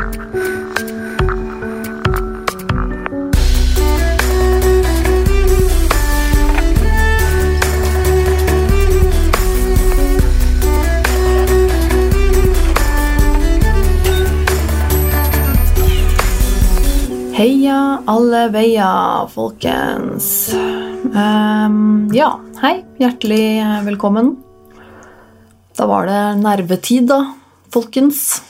[0.00, 0.08] Heia
[18.08, 20.54] alle veier, folkens.
[21.12, 22.78] Um, ja, hei.
[22.96, 24.38] Hjertelig velkommen.
[25.76, 27.26] Da var det nervetid, da,
[27.68, 28.40] folkens.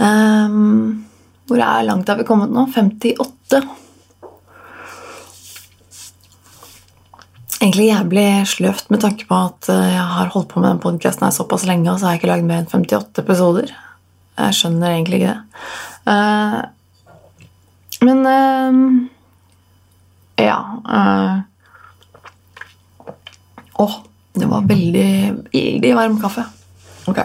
[0.00, 1.04] Ehm,
[1.48, 2.64] hvor er langt har vi kommet nå?
[2.72, 3.60] 58.
[7.60, 11.32] Egentlig jævlig sløvt med tanke på at eh, jeg har holdt på med den podkasten
[11.34, 13.74] såpass lenge, og så har jeg ikke lagd mer enn 58 episoder.
[14.40, 15.42] Jeg skjønner egentlig ikke det.
[16.08, 16.60] Uh,
[18.08, 18.78] men uh,
[20.40, 20.56] Ja.
[20.88, 21.34] eh,
[23.80, 23.94] Åh,
[24.32, 25.10] det var veldig,
[25.52, 26.46] veldig varm kaffe.
[27.08, 27.20] Ok.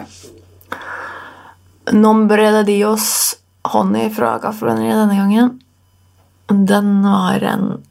[1.92, 5.52] Nombre de Dios honey fra Kaffebrenneriet denne gangen.
[6.46, 7.84] Den var en,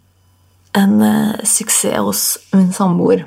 [0.75, 3.25] en eh, suksess hos min samboer.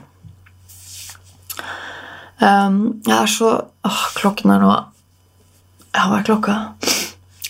[2.39, 3.49] Um, jeg er så
[3.83, 6.55] åh, Klokken er nå Ja, hva er klokka?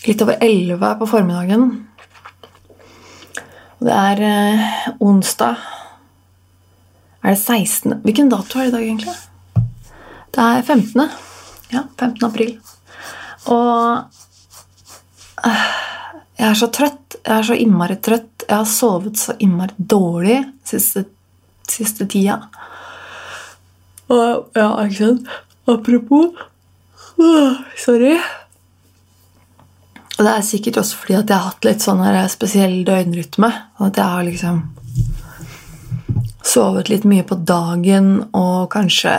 [0.07, 1.67] Litt over elleve på formiddagen.
[3.83, 4.71] Det er eh,
[5.03, 5.59] onsdag.
[7.21, 7.99] Er det 16.
[8.07, 9.15] Hvilken dato er det i dag, egentlig?
[10.33, 11.05] Det er 15.
[11.75, 12.25] Ja, 15.
[12.25, 12.55] april.
[13.49, 15.69] Og eh,
[16.39, 17.19] jeg er så trøtt.
[17.25, 18.45] Jeg er så innmari trøtt.
[18.47, 21.05] Jeg har sovet så innmari dårlig siste,
[21.69, 22.39] siste tida.
[24.09, 25.33] Og ja, ikke sant?
[25.69, 26.45] Apropos
[27.77, 28.13] Sorry.
[30.19, 33.49] Og det er sikkert også fordi at jeg har hatt litt sånn spesiell døgnrytme.
[33.77, 34.61] Sånn at jeg har liksom
[36.49, 39.13] sovet litt mye på dagen og kanskje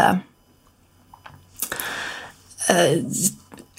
[2.72, 3.04] eh,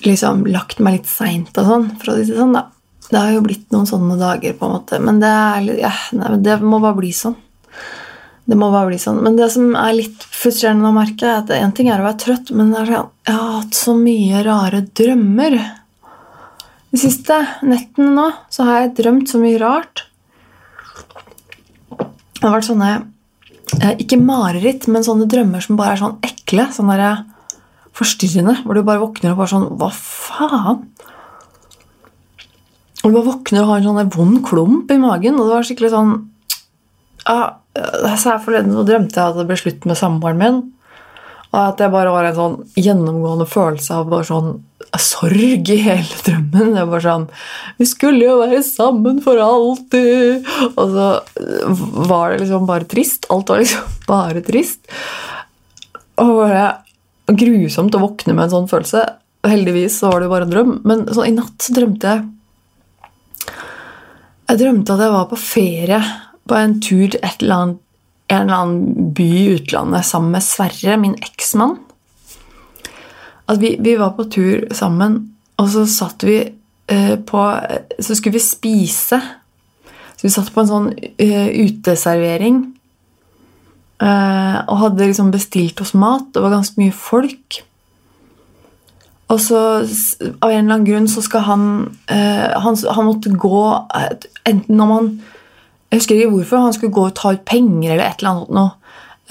[0.07, 2.67] liksom lagt meg litt seint og sånn, for å si det sånn, da.
[3.11, 4.99] Det har jo blitt noen sånne dager, på en måte.
[5.03, 7.35] Men det, er, ja, nei, det må bare bli sånn.
[8.47, 9.19] Det må bare bli sånn.
[9.23, 12.21] Men det som er litt frustrerende å merke, er at en ting er å være
[12.23, 12.87] trøtt, men sånn,
[13.27, 15.57] jeg har hatt så mye rare drømmer.
[16.91, 20.05] De siste nettene nå så har jeg drømt så mye rart.
[22.41, 22.89] Det har vært sånne
[23.77, 26.65] eh, Ikke mareritt, men sånne drømmer som bare er sånn ekle.
[26.73, 27.05] Sånn der
[27.97, 28.57] forstyrrende.
[28.65, 30.83] Hvor du bare våkner og bare sånn Hva faen?
[33.01, 35.39] Og du bare våkner og har en sånn vond klump i magen.
[35.39, 36.13] Og det var skikkelig sånn
[37.27, 37.39] ja,
[38.43, 40.61] Forleden så drømte jeg at det ble slutt med samboeren min.
[41.51, 44.53] Og at det bare var en sånn gjennomgående følelse av bare sånn
[44.99, 46.75] sorg i hele drømmen.
[46.77, 47.25] Det var sånn
[47.79, 50.47] Vi skulle jo være sammen for alltid!
[50.71, 51.09] Og så
[52.07, 53.27] var det liksom bare trist.
[53.33, 54.85] Alt var liksom bare trist.
[56.21, 56.65] Og bare
[57.37, 59.03] grusomt å våkne med en sånn følelse.
[59.47, 60.73] Heldigvis så var det jo bare en drøm.
[60.87, 62.27] Men så i natt drømte jeg
[64.51, 66.01] Jeg drømte at jeg var på ferie
[66.49, 67.77] på en tur et eller annet,
[68.27, 71.77] en eller annen by i utlandet sammen med Sverre, min eksmann.
[73.47, 75.15] At vi, vi var på tur sammen,
[75.55, 77.45] og så satt vi eh, på
[77.99, 79.21] Så skulle vi spise.
[80.15, 82.61] Så vi satt på en sånn eh, uteservering.
[84.01, 86.31] Eh, og hadde liksom bestilt oss mat.
[86.33, 87.61] Det var ganske mye folk.
[89.31, 91.65] Og så av en eller annen grunn så skal han
[92.11, 93.61] eh, han, han måtte gå
[93.95, 95.07] eh, Enten om han
[95.91, 96.65] Jeg husker ikke hvorfor.
[96.65, 98.75] Han skulle gå og ta ut penger eller et eller annet noe.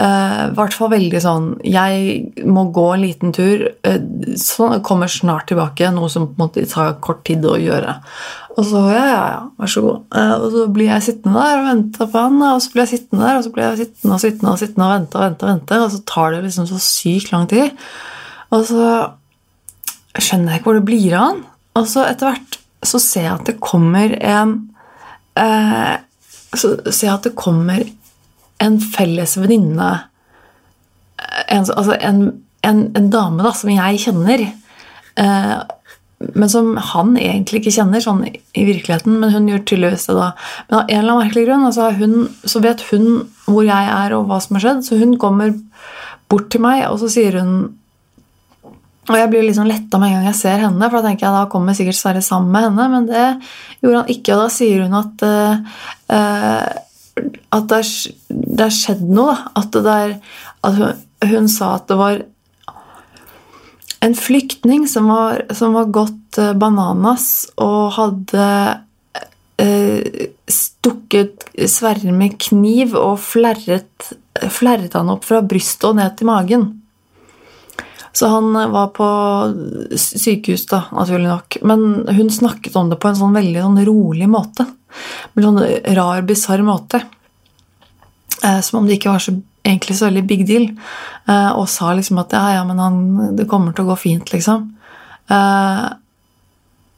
[0.00, 3.66] Eh, I hvert fall veldig sånn Jeg må gå en liten tur.
[3.84, 3.98] eh,
[4.40, 5.90] sånn, jeg kommer snart tilbake.
[5.92, 7.98] Noe som på en måte tar kort tid å gjøre.
[8.56, 10.00] Og så ja, ja, ja, vær så god.
[10.16, 12.40] Eh, og så blir jeg sittende der og vente på han.
[12.48, 14.88] Og så blir jeg sittende der, og så blir jeg sittende og sittende og sittende
[14.88, 15.44] og vente og vente.
[15.44, 17.86] Og vente, og så tar det liksom så sykt lang tid.
[18.50, 18.88] Og så
[20.18, 21.44] skjønner jeg ikke hvor det blir av han.
[21.78, 24.54] Og så etter hvert så ser jeg at det kommer en
[25.36, 25.96] eh,
[26.56, 27.84] Så ser jeg at det kommer
[28.60, 29.90] en felles venninne
[31.48, 32.22] en, Altså en,
[32.66, 34.46] en, en dame da, som jeg kjenner.
[35.20, 35.56] Eh,
[36.36, 39.18] men som han egentlig ikke kjenner sånn i virkeligheten.
[39.22, 40.30] Men hun gjør tydeligvis det da.
[40.68, 43.06] Men av en eller annen merkelig grunn altså hun, så vet hun
[43.46, 44.82] hvor jeg er og hva som har skjedd.
[44.86, 45.54] Så hun kommer
[46.30, 47.54] bort til meg, og så sier hun
[49.10, 51.34] og jeg blir liksom letta med en gang jeg ser henne, for da tenker jeg
[51.34, 53.24] da kommer sikkert Sverre sammen med henne, men det
[53.80, 54.36] gjorde han ikke.
[54.36, 55.80] Og da sier hun at, eh,
[56.14, 56.82] eh,
[57.16, 57.80] at det,
[58.64, 59.34] er skjedd noe.
[59.34, 59.52] Da.
[59.62, 60.14] At, det er,
[60.66, 61.00] at hun,
[61.32, 62.22] hun sa at det var
[64.00, 68.46] en flyktning som var, som var gått eh, bananas og hadde
[69.60, 74.12] eh, stukket Sverre med kniv og flerret,
[74.48, 76.62] flerret han opp fra brystet og ned til magen.
[78.16, 79.08] Så han var på
[79.94, 81.58] sykehus, da, naturlig nok.
[81.62, 84.66] Men hun snakket om det på en sånn veldig sånn rolig måte.
[85.32, 87.02] På en sånn rar, bisarr måte.
[88.42, 89.34] Eh, som om det ikke var så,
[89.66, 90.68] egentlig så veldig big deal.
[91.28, 93.00] Eh, og sa liksom at ja, ja, men han,
[93.36, 94.70] det kommer til å gå fint, liksom.
[95.30, 95.88] Eh,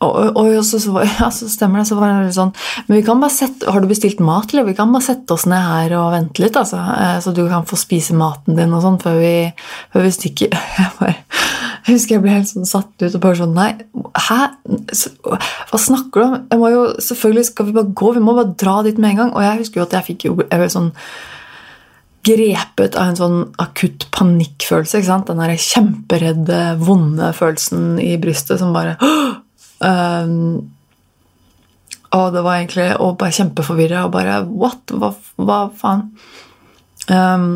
[0.03, 0.79] og, og, og så,
[1.21, 1.89] ja, så stemmer det.
[1.91, 2.55] Så var det sånn
[2.89, 4.67] Men vi kan bare sette, har du bestilt mat, eller?
[4.71, 6.83] Vi kan bare sette oss ned her og vente litt, altså.
[7.23, 9.23] Så du kan få spise maten din og sånn før,
[9.95, 10.59] før, vi stikker.
[10.79, 11.19] Jeg, bare,
[11.83, 13.71] jeg husker jeg ble helt sånn satt ut og bare sånn Nei,
[14.29, 14.41] hæ?
[15.71, 16.35] Hva snakker du om?
[16.53, 18.13] Jeg må jo, Selvfølgelig skal vi bare gå.
[18.17, 19.33] Vi må bare dra dit med en gang.
[19.35, 20.93] Og jeg husker jo at jeg fikk jo jeg ble sånn
[22.23, 25.01] grepet av en sånn akutt panikkfølelse.
[25.01, 25.33] ikke sant?
[25.33, 28.99] Den der kjemperedde, vonde følelsen i brystet som bare
[29.83, 30.69] Um,
[32.15, 34.93] og det var egentlig og bare kjempeforvirra og bare What?
[34.95, 35.09] Hva,
[35.43, 36.05] hva faen?
[37.11, 37.49] Um,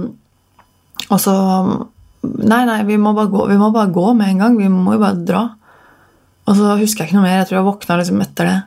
[1.06, 1.34] og så
[2.46, 4.58] Nei, nei, vi må, bare gå, vi må bare gå med en gang.
[4.58, 5.44] Vi må jo bare dra.
[6.46, 7.40] Og så husker jeg ikke noe mer.
[7.40, 8.58] Jeg tror jeg våkna liksom etter det.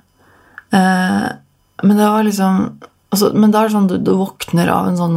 [0.79, 1.27] Eh,
[1.83, 2.57] men det var liksom
[3.09, 5.15] altså, Men da er det sånn du, du våkner av en sånn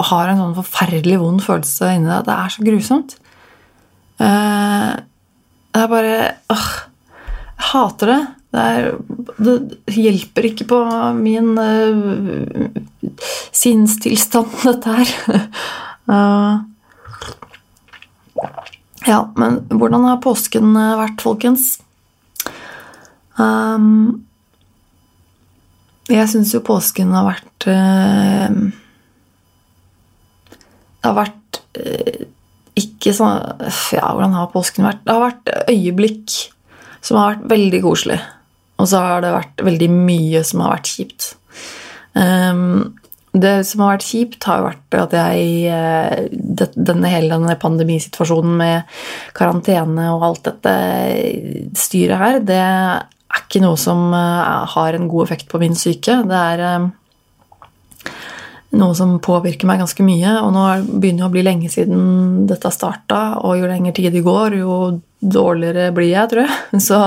[0.00, 2.24] og har en sånn forferdelig vond følelse inni deg.
[2.24, 3.16] Det er så grusomt.
[4.24, 4.92] Eh,
[5.70, 6.14] det er bare
[6.50, 6.70] åh,
[7.60, 8.20] jeg hater det.
[8.50, 8.88] Det, er,
[9.38, 10.78] det hjelper ikke på
[11.14, 12.80] min uh,
[13.54, 15.12] sinnstilstand, dette her.
[16.10, 16.64] uh,
[19.06, 21.72] ja, men hvordan har påsken eh, vært, folkens?
[23.40, 24.26] Um,
[26.10, 28.50] jeg syns jo påsken har vært uh,
[30.50, 31.60] Det har vært
[32.76, 33.62] ikke sånn
[33.94, 35.04] Ja, hvordan har påsken vært?
[35.06, 36.34] Det har vært øyeblikk
[37.00, 38.18] som har vært veldig koselig.
[38.80, 41.30] Og så har det vært veldig mye som har vært kjipt.
[42.12, 42.99] Um,
[43.32, 46.24] det som har vært kjipt, har jo vært at jeg eh,
[46.74, 49.00] denne hele denne pandemisituasjonen med
[49.36, 50.74] karantene og alt dette
[51.78, 53.04] styret her, det er
[53.38, 56.18] ikke noe som eh, har en god effekt på min syke.
[56.26, 56.88] Det er eh,
[58.80, 60.36] noe som påvirker meg ganske mye.
[60.42, 64.26] Og nå begynner det å bli lenge siden dette starta, og jo lenger tid det
[64.26, 64.80] går, jo
[65.20, 66.82] dårligere blir jeg, tror jeg.
[66.88, 67.00] Så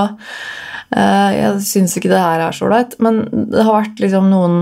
[0.92, 2.96] jeg syns ikke det her er så ålreit.
[3.02, 4.56] Men det har vært liksom noen,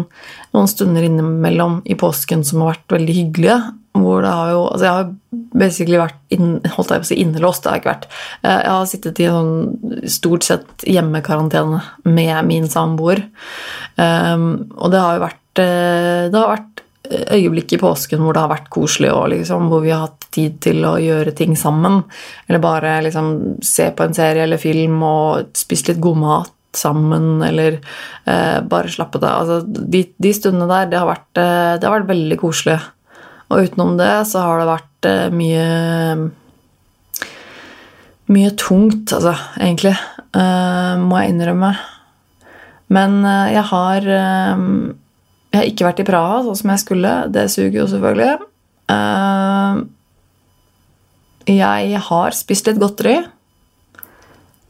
[0.55, 3.59] noen, stunder innimellom i påsken som har vært veldig hyggelige.
[3.93, 5.11] Hvor det har jo Altså, jeg har
[5.61, 7.63] basically vært inn, holdt jeg på å si innelåst.
[7.63, 8.07] Det har jeg ikke vært.
[8.43, 13.27] Eh, jeg har sittet i sånn stort sett hjemmekarantene med min samboer.
[14.01, 18.43] Um, og det har jo vært eh, Det har vært øyeblikk i påsken hvor det
[18.45, 22.03] har vært koselig, og liksom, hvor vi har hatt tid til å gjøre ting sammen.
[22.47, 23.33] Eller bare liksom,
[23.65, 27.79] se på en serie eller film og spise litt god mat sammen, eller
[28.25, 29.43] eh, bare slappe av.
[29.43, 32.79] Altså, de, de, stundene der, det har, vært, eh, det har, vært, veldig koselig.
[33.53, 36.31] Og utenom det så har det vært eh, mye
[38.33, 39.91] Mye tungt, altså, egentlig,
[40.39, 41.73] eh, må jeg innrømme.
[42.95, 44.63] Men eh, jeg har eh,
[45.53, 47.13] jeg har ikke vært i Praha sånn som jeg skulle.
[47.33, 48.49] Det suger jo selvfølgelig.
[48.89, 49.85] Uh,
[51.45, 53.19] jeg har spist litt godteri.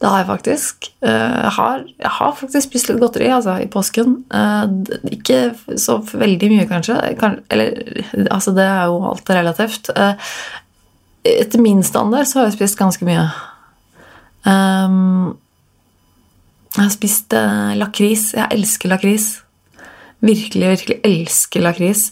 [0.03, 0.89] Det har jeg faktisk.
[0.99, 4.17] Uh, jeg, har, jeg, har, faktisk spist litt godteri altså, i påsken.
[4.27, 6.97] Uh, ikke så veldig mye, kanskje.
[7.21, 7.79] Kan, eller,
[8.25, 9.87] altså, det er jo alt relativt.
[11.23, 13.23] etter min standard så har jeg spist ganske mye.
[16.73, 17.39] Jeg har spist
[17.79, 18.33] lakris.
[18.35, 19.42] Jeg elsker lakris
[20.23, 22.11] virkelig, virkelig elsker lakris.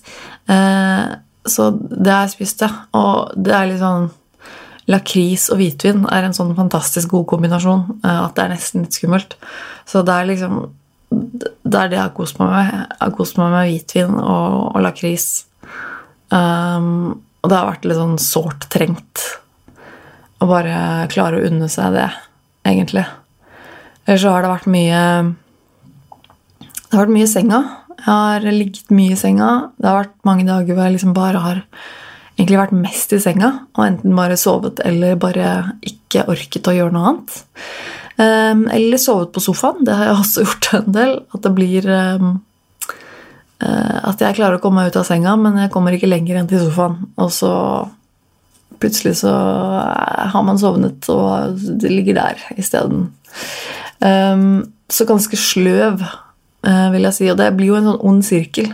[0.52, 1.14] Eh,
[1.48, 2.72] så det har jeg spist, ja.
[2.98, 4.12] Og det er litt sånn
[4.90, 8.98] Lakris og hvitvin er en sånn fantastisk god kombinasjon eh, at det er nesten litt
[8.98, 9.36] skummelt.
[9.88, 10.62] Så det er liksom
[11.12, 12.68] Det er det jeg har kost meg med.
[12.72, 15.26] Jeg har kost meg med hvitvin og, og lakris.
[16.32, 19.26] Um, og det har vært litt sånn sårt trengt
[20.42, 22.08] å bare klare å unne seg det,
[22.64, 23.04] egentlig.
[24.06, 25.02] Eller så har det vært mye
[26.64, 27.62] Det har vært mye senga.
[28.02, 29.50] Jeg har ligget mye i senga.
[29.78, 31.60] Det har vært mange dager hvor jeg liksom bare har
[32.34, 35.52] egentlig vært mest i senga og enten bare sovet eller bare
[35.86, 37.36] ikke orket å gjøre noe annet.
[38.18, 39.86] Um, eller sovet på sofaen.
[39.86, 41.14] Det har jeg også gjort en del.
[41.30, 42.34] At det blir um,
[43.62, 46.42] uh, At jeg klarer å komme meg ut av senga, men jeg kommer ikke lenger
[46.42, 46.98] enn til sofaen.
[47.22, 47.54] Og så
[48.82, 49.32] plutselig så
[50.34, 53.12] har man sovnet, og det ligger der isteden.
[54.02, 56.31] Um, så ganske sløv Eh,
[56.62, 57.30] vil jeg si.
[57.32, 58.68] Og det blir jo en sånn ond sirkel,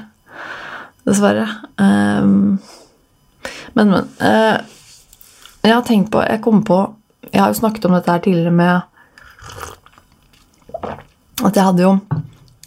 [1.07, 1.47] dessverre.
[1.79, 2.57] Um,
[3.77, 4.09] men, men.
[4.19, 4.57] Uh,
[5.67, 6.77] jeg har tenkt på Jeg kom på
[7.31, 8.93] Jeg har jo snakket om dette her tidligere med
[11.45, 11.91] at jeg hadde jo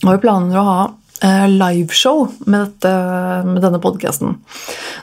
[0.04, 2.86] har jo planer å ha uh, liveshow med,
[3.44, 4.36] med denne podkasten.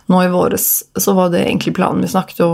[0.08, 2.02] Nå i våres så var det egentlig planen.
[2.06, 2.50] Vi snakket jo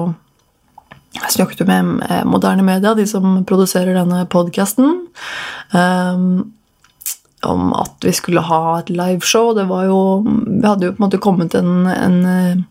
[1.13, 5.03] Jeg snakket jo med eh, Moderne Media, de som produserer denne podkasten,
[5.70, 6.25] um,
[7.50, 9.54] om at vi skulle ha et liveshow.
[9.58, 12.64] Det var jo Vi hadde jo på en måte kommet en, en,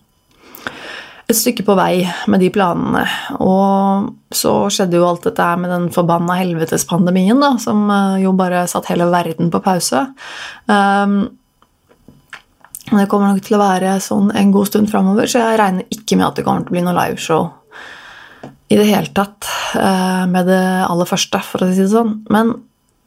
[1.28, 3.04] et stykke på vei med de planene.
[3.40, 7.86] Og så skjedde jo alt dette med den forbanna helvetespandemien, da, som
[8.22, 10.06] jo bare satt hele verden på pause.
[10.66, 11.22] Um,
[12.92, 16.18] det kommer nok til å være sånn en god stund framover, så jeg regner ikke
[16.18, 17.50] med at det kommer til å bli noe liveshow
[18.72, 22.14] i det hele tatt eh, med det aller første, for å si det sånn.
[22.32, 22.54] Men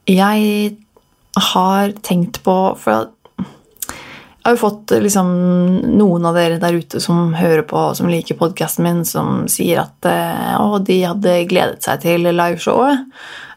[0.06, 0.76] jeg
[1.36, 3.06] har tenkt på For
[4.46, 5.30] jeg har jo fått liksom,
[5.98, 10.06] noen av dere der ute som hører på, som liker podkasten min, som sier at
[10.06, 13.08] eh, å, de hadde gledet seg til liveshowet.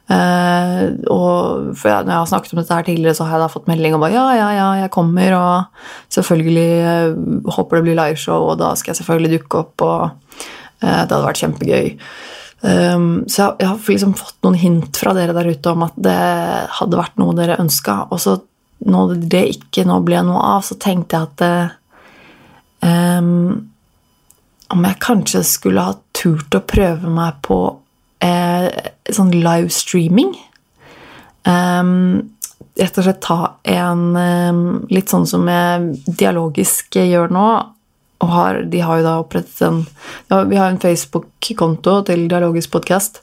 [0.10, 3.44] Uh, og for jeg, når jeg har snakket om dette her tidligere, så har jeg
[3.44, 7.84] da fått melding om at ja, ja, ja, jeg kommer, og selvfølgelig uh, håper det
[7.86, 11.92] blir liveshow, og da skal jeg selvfølgelig dukke opp, og uh, det hadde vært kjempegøy.
[12.60, 15.96] Um, så jeg, jeg, har liksom fått noen hint fra dere der ute om at
[15.96, 16.20] det
[16.76, 18.36] hadde vært noe dere ønska, og så
[18.90, 21.44] når det ikke nå ble noe av, så tenkte jeg at
[23.20, 23.70] um,
[24.70, 27.58] om jeg kanskje skulle ha turt å prøve meg på
[28.24, 28.68] eh,
[29.10, 30.36] sånn livestreaming.
[31.48, 32.30] Um,
[32.80, 33.38] rett og slett ta
[33.72, 34.04] en
[34.92, 37.48] Litt sånn som jeg Dialogisk gjør nå.
[38.20, 39.84] Og har, de har jo da opprettet en
[40.28, 43.22] ja, Vi har en Facebook-konto til Dialogisk podkast.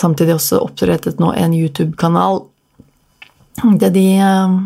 [0.00, 2.44] Samtidig også opprettet nå en YouTube-kanal.
[3.78, 4.58] Det de um,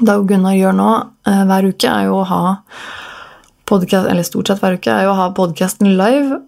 [0.00, 0.90] Dag og Gunnar gjør nå
[1.28, 2.42] uh, hver uke, er jo å ha
[3.68, 6.42] podcast, eller stort sett hver uke, er jo å ha podkasten live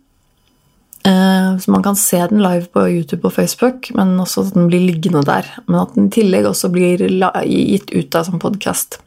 [1.07, 4.67] Eh, så man kan se den live på YouTube og Facebook, men også at den
[4.67, 5.47] blir liggende der.
[5.69, 7.05] Men at den i tillegg også blir
[7.47, 8.99] gitt ut da som podkast.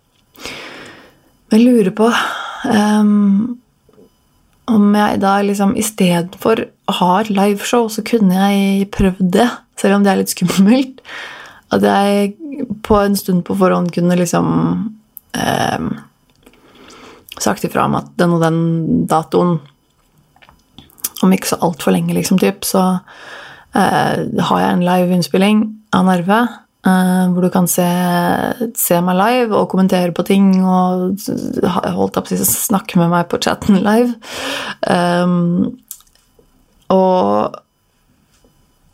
[1.51, 2.07] Jeg lurer på
[2.65, 3.57] um,
[4.69, 9.47] om jeg da liksom istedenfor å ha et liveshow, så kunne jeg prøvd det,
[9.79, 11.01] selv om det er litt skummelt.
[11.73, 12.35] At jeg
[12.85, 14.47] på en stund på forhånd kunne liksom
[15.37, 15.89] um,
[17.39, 18.61] sagt ifra om at den og den
[19.09, 19.59] datoen
[21.23, 22.83] om ikke så altfor lenge, liksom, typ, så
[23.75, 24.15] uh,
[24.49, 25.63] har jeg en live-innspilling
[25.95, 26.39] av Nerve.
[26.87, 27.85] Eh, hvor du kan se,
[28.79, 31.19] se, meg live og kommentere på ting og
[31.67, 34.15] holdt opp, snakke med meg på chatten live.
[34.87, 35.75] Um,
[36.95, 37.59] og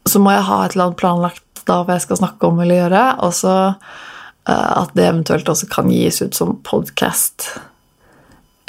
[0.10, 2.82] så må jeg ha et eller annet planlagt da hva jeg skal snakke om eller
[2.84, 7.52] gjøre, og så uh, at det eventuelt også kan gis ut som podkast.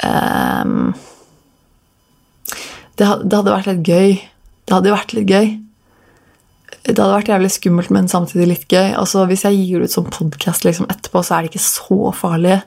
[0.05, 0.93] Um,
[2.97, 4.19] det, det hadde vært litt gøy.
[4.67, 5.55] Det hadde vært litt gøy.
[6.87, 8.93] Det hadde vært jævlig skummelt, men samtidig litt gøy.
[8.95, 12.61] Altså, hvis jeg gir ut sånn podkast liksom, etterpå, så er det ikke så farlig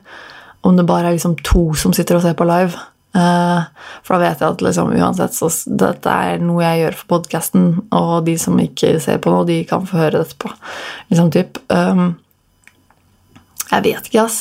[0.67, 2.77] om det bare er liksom to som sitter og ser på live.
[3.17, 3.65] Uh,
[4.05, 7.67] for da vet jeg at liksom, uansett så dette er noe jeg gjør for podkasten,
[7.97, 10.53] og de som ikke ser på noe, de kan få høre dette på.
[11.09, 11.62] Liksom, typ.
[11.73, 12.12] Um,
[13.71, 14.41] jeg vet ikke, ass.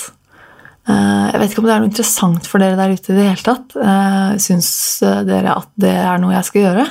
[0.89, 3.31] Uh, jeg vet ikke om det er noe interessant for dere der ute i det
[3.31, 3.79] hele tatt.
[3.79, 4.71] Uh, syns
[5.23, 6.89] dere at det er noe jeg skal gjøre?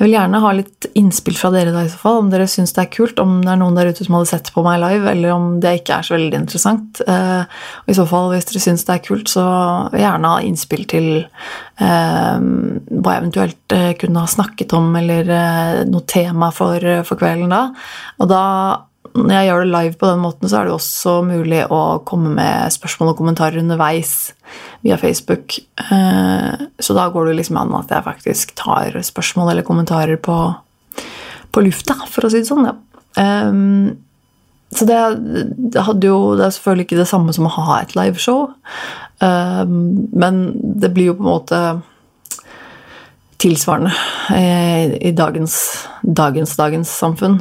[0.00, 2.72] Jeg vil gjerne ha litt innspill fra dere da i så fall, om dere syns
[2.72, 5.04] det er kult, om det er noen der ute som hadde sett på meg live,
[5.12, 7.02] eller om det ikke er så veldig interessant.
[7.04, 9.44] Og i så fall, hvis dere syns det er kult, så
[9.92, 11.10] gjerne ha innspill til
[11.76, 15.34] hva jeg eventuelt kunne ha snakket om, eller
[15.92, 17.66] noe tema for, for kvelden da.
[18.24, 18.44] Og da
[19.14, 22.30] når jeg gjør det live på den måten, så er det også mulig å komme
[22.36, 24.12] med spørsmål og kommentarer underveis
[24.86, 25.56] via Facebook.
[25.82, 30.38] Eh, så da går det liksom an at jeg faktisk tar spørsmål eller kommentarer på,
[31.50, 32.70] på lufta, for å si det sånn.
[32.70, 32.76] Ja.
[33.24, 33.52] Eh,
[34.70, 34.98] så det,
[35.82, 38.52] hadde jo Det er selvfølgelig ikke det samme som å ha et liveshow,
[39.26, 41.62] eh, men det blir jo på en måte
[43.40, 43.90] tilsvarende
[45.00, 45.54] i dagens,
[46.04, 47.38] dagens, dagens samfunn.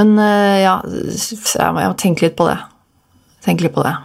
[0.00, 2.56] Men eh, ja, jeg må, tenke litt på det.
[3.44, 3.96] Tenke litt på det.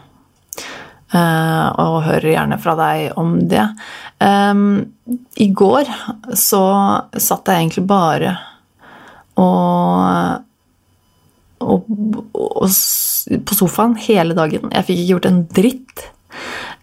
[1.16, 3.64] Uh, og hører gjerne fra deg om det.
[4.20, 5.92] I går
[6.36, 6.64] så
[7.14, 8.32] satt jeg egentlig bare
[9.40, 10.42] og,
[11.62, 11.88] og,
[12.34, 12.68] og,
[13.48, 14.68] på sofaen hele dagen.
[14.74, 16.06] Jeg fikk ikke gjort en dritt.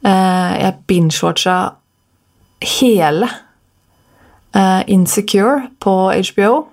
[0.07, 1.59] Uh, jeg binge-watcha
[2.79, 3.29] hele
[4.93, 6.72] Insecure på HBO.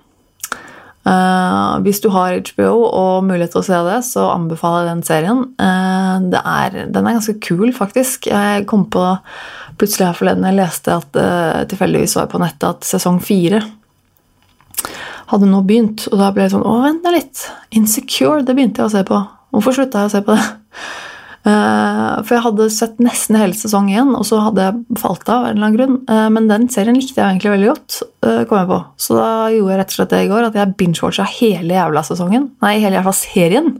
[1.00, 5.06] Uh, hvis du har HBO og mulighet til å se det, så anbefaler jeg den
[5.08, 5.42] serien.
[5.56, 8.28] Uh, er, den er ganske kul, faktisk.
[8.28, 9.04] Jeg kom på
[9.80, 13.62] plutselig her forleden jeg leste at uh, tilfeldigvis var jeg på nettet at sesong fire
[15.30, 16.04] hadde nå begynt.
[16.10, 17.46] Og da ble jeg sånn Å, vent litt.
[17.76, 19.22] Insecure, det begynte jeg å se på.
[19.54, 20.46] Hvorfor slutta jeg å se på det?
[21.40, 25.46] Uh, for jeg hadde sett nesten hele sesong én, og så hadde jeg falt av.
[25.46, 25.96] en eller annen grunn.
[26.10, 28.00] Uh, men den serien likte jeg egentlig veldig godt.
[28.26, 28.80] Uh, kom jeg på.
[29.00, 32.04] Så da gjorde jeg rett og slett det i går, at jeg binge-watcha hele jævla
[32.10, 32.50] sesongen.
[32.64, 33.72] Nei, hele jævla serien.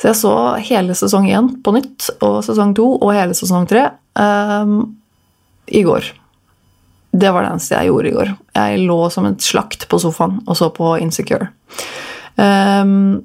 [0.00, 0.34] Så jeg så
[0.70, 3.86] hele sesong én på nytt, og sesong to og hele sesong tre
[5.72, 6.08] i går.
[7.12, 8.32] Det var det eneste jeg gjorde i går.
[8.56, 11.50] Jeg lå som et slakt på sofaen og så på Insecure.
[12.40, 13.22] Um,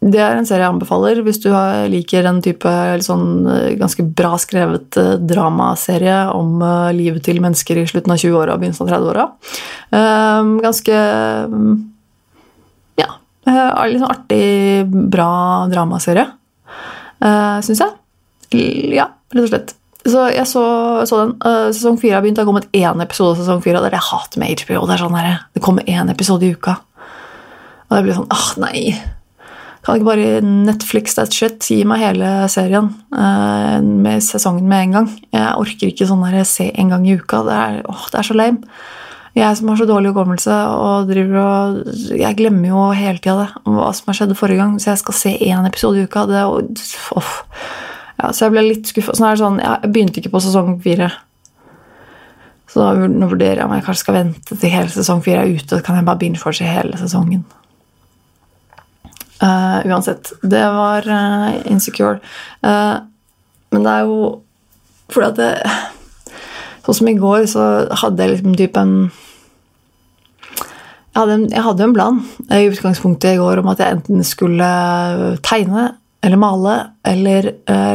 [0.00, 1.50] det er en serie jeg anbefaler hvis du
[1.92, 2.70] liker en type
[3.04, 8.22] sånn eh, ganske bra skrevet eh, dramaserie om eh, livet til mennesker i slutten av
[8.22, 9.26] 20-åra og begynnelsen av 30-åra.
[9.98, 11.02] Ehm, ganske
[13.00, 13.10] Ja,
[13.88, 16.26] litt sånn artig, bra dramaserie,
[17.64, 17.94] syns jeg.
[18.94, 19.72] Ja, rett og slett.
[20.04, 20.64] Så jeg så,
[21.08, 21.32] så den.
[21.74, 22.36] Sesong fire har begynt.
[22.38, 23.80] Det har kommet én episode av sesong fire.
[23.80, 24.84] Det er det jeg hater med HBO.
[24.84, 26.76] Det er sånn her, det kommer én episode i uka.
[27.88, 28.84] Og det blir sånn ah, nei.
[29.90, 31.64] Kan ikke bare Netflix that shit?
[31.66, 35.08] Gi meg hele serien uh, med sesongen med en gang.
[35.34, 37.40] Jeg orker ikke sånn der se en gang i uka.
[37.48, 38.78] Det er, åh, det er så lame.
[39.34, 43.90] Jeg som har så dårlig hukommelse og driver og Jeg glemmer jo hele tida hva
[43.94, 44.78] som har skjedd forrige gang.
[44.78, 46.22] Så jeg skal se én episode i uka.
[46.30, 47.36] Det, oh,
[48.14, 49.18] ja, så jeg ble litt skuffa.
[49.18, 51.10] Sånn sånn, jeg begynte ikke på sesong fire.
[52.70, 55.80] Så nå vurderer jeg om jeg kanskje skal vente til hele sesong fire er ute.
[55.80, 57.42] Så kan jeg bare begynne for seg hele sesongen.
[59.40, 60.32] Uh, uansett.
[60.42, 62.20] Det var uh, insecure.
[62.60, 63.00] Uh,
[63.72, 64.20] men det er jo
[65.10, 65.54] fordi at det
[66.80, 67.64] Sånn som i går, så
[68.00, 68.94] hadde jeg liksom type en
[71.10, 72.20] jeg hadde, en, jeg hadde en plan
[72.56, 74.68] i utgangspunktet i går om at jeg enten skulle
[75.44, 75.84] tegne
[76.24, 77.50] eller male eller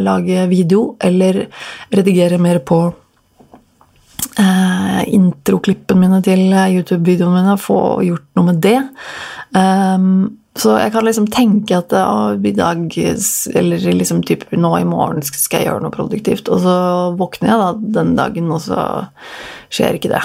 [0.05, 1.47] lage video eller
[1.95, 2.79] redigere mer på
[5.17, 8.77] introklippene mine til YouTube-videoene mine, få gjort noe med det.
[9.57, 15.19] Um, så jeg kan liksom tenke at i dag, eller liksom typ nå i morgen,
[15.25, 16.47] skal jeg gjøre noe produktivt.
[16.47, 16.75] Og så
[17.19, 18.85] våkner jeg da den dagen, og så
[19.67, 20.21] skjer ikke det.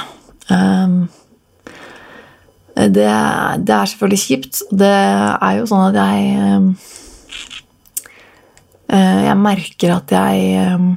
[0.50, 1.08] Um,
[2.76, 3.08] det,
[3.66, 4.62] det, er selvfølgelig kjipt.
[4.70, 6.70] Det er jo sånn at jeg um,
[8.90, 10.88] Jeg merker at jeg um,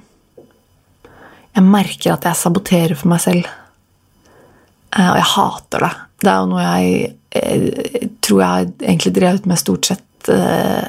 [1.57, 3.49] Jeg merker at jeg saboterer for meg selv.
[4.93, 5.93] Uh, og jeg hater det.
[6.21, 10.85] Det er jo noe jeg tror jeg har egentlig drevet med stort sett eh,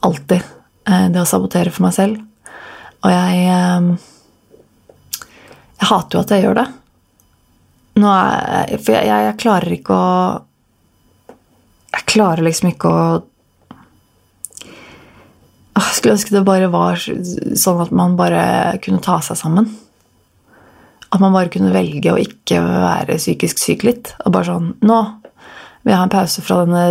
[0.00, 0.42] alltid.
[0.88, 2.18] Eh, det å sabotere for meg selv.
[3.04, 3.94] Og jeg eh,
[5.76, 6.66] Jeg hater jo at jeg gjør det.
[8.00, 10.10] Nå er, for jeg, jeg, klarer ikke å
[11.94, 13.04] Jeg klarer liksom ikke å
[15.76, 19.68] Jeg skulle ønske det bare var sånn at man bare kunne ta seg sammen.
[21.12, 24.12] At man bare kunne velge å ikke være psykisk syk litt.
[24.24, 24.98] Og bare sånn Nå
[25.86, 26.86] vil jeg ha en pause fra denne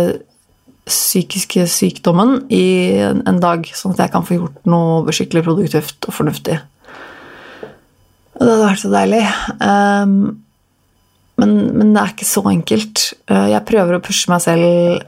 [0.86, 6.14] psykiske sykdommen i en dag, sånn at jeg kan få gjort noe skikkelig produktivt og
[6.16, 6.56] fornuftig.
[8.36, 9.22] Og det hadde vært så deilig.
[9.58, 10.14] Um,
[11.36, 13.04] men, men, det er ikke så enkelt.
[13.28, 15.02] Uh, jeg prøver å pushe meg selv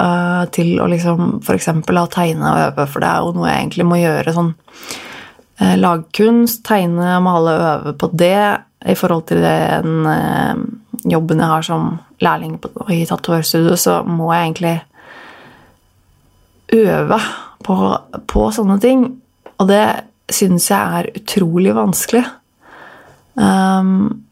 [0.00, 1.70] uh, til å liksom f.eks.
[2.14, 4.34] tegne og øve, for det er jo noe jeg egentlig må gjøre.
[4.34, 8.42] sånn uh, Lage kunst, tegne, male, øve på det
[8.88, 10.77] i forhold til det den
[11.12, 11.90] jobben jeg har som
[12.24, 12.58] lærling
[12.94, 14.76] i tatovørstudio, så må jeg egentlig
[16.78, 17.18] øve
[17.64, 17.76] på,
[18.28, 19.04] på sånne ting.
[19.58, 19.84] Og det
[20.32, 22.24] syns jeg er utrolig vanskelig.
[23.38, 24.24] Um,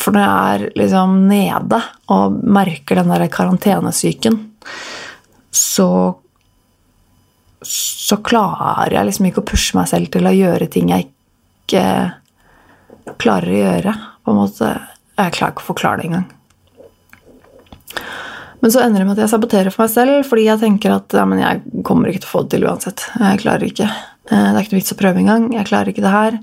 [0.00, 1.80] for når jeg er liksom nede
[2.12, 4.38] og merker den der karantenesyken,
[5.50, 5.90] så
[7.60, 11.84] så klarer jeg liksom ikke å pushe meg selv til å gjøre ting jeg ikke
[13.20, 13.94] klarer å gjøre.
[14.24, 14.70] på en måte.
[15.18, 16.28] Jeg klarer ikke å forklare det engang.
[18.60, 21.16] Men så ender det med at jeg saboterer for meg selv fordi jeg tenker at
[21.16, 23.04] ja, jeg kommer ikke til å få det til uansett.
[23.16, 23.88] Jeg klarer ikke.
[24.30, 25.46] Eh, det er ikke noe vits å prøve engang.
[25.56, 26.36] Jeg klarer ikke det her.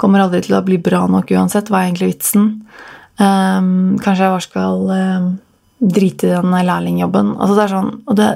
[0.00, 1.68] Kommer aldri til å bli bra nok uansett.
[1.68, 2.48] Hva er egentlig vitsen?
[3.18, 5.28] Um, kanskje jeg bare skal um,
[5.78, 7.34] drite i den lærlingjobben.
[7.36, 8.28] Altså det er sånn, og det,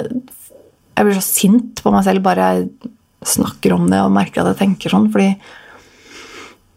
[0.93, 2.91] Jeg blir så sint på meg selv bare jeg
[3.33, 5.31] snakker om det og merker at jeg tenker sånn, fordi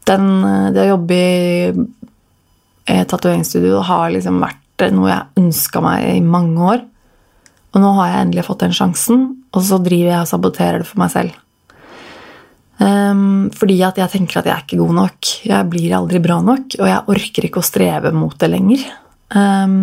[0.08, 0.28] den,
[0.72, 1.74] det å jobbe i
[2.86, 6.84] tatoveringsstudio har liksom vært noe jeg ønska meg i mange år.
[7.76, 10.88] Og nå har jeg endelig fått den sjansen, og så driver jeg og saboterer det
[10.88, 11.41] for meg selv.
[12.76, 15.32] Um, fordi at jeg tenker at jeg er ikke god nok.
[15.48, 18.84] Jeg blir aldri bra nok, og jeg orker ikke å streve mot det lenger.
[19.36, 19.78] Um,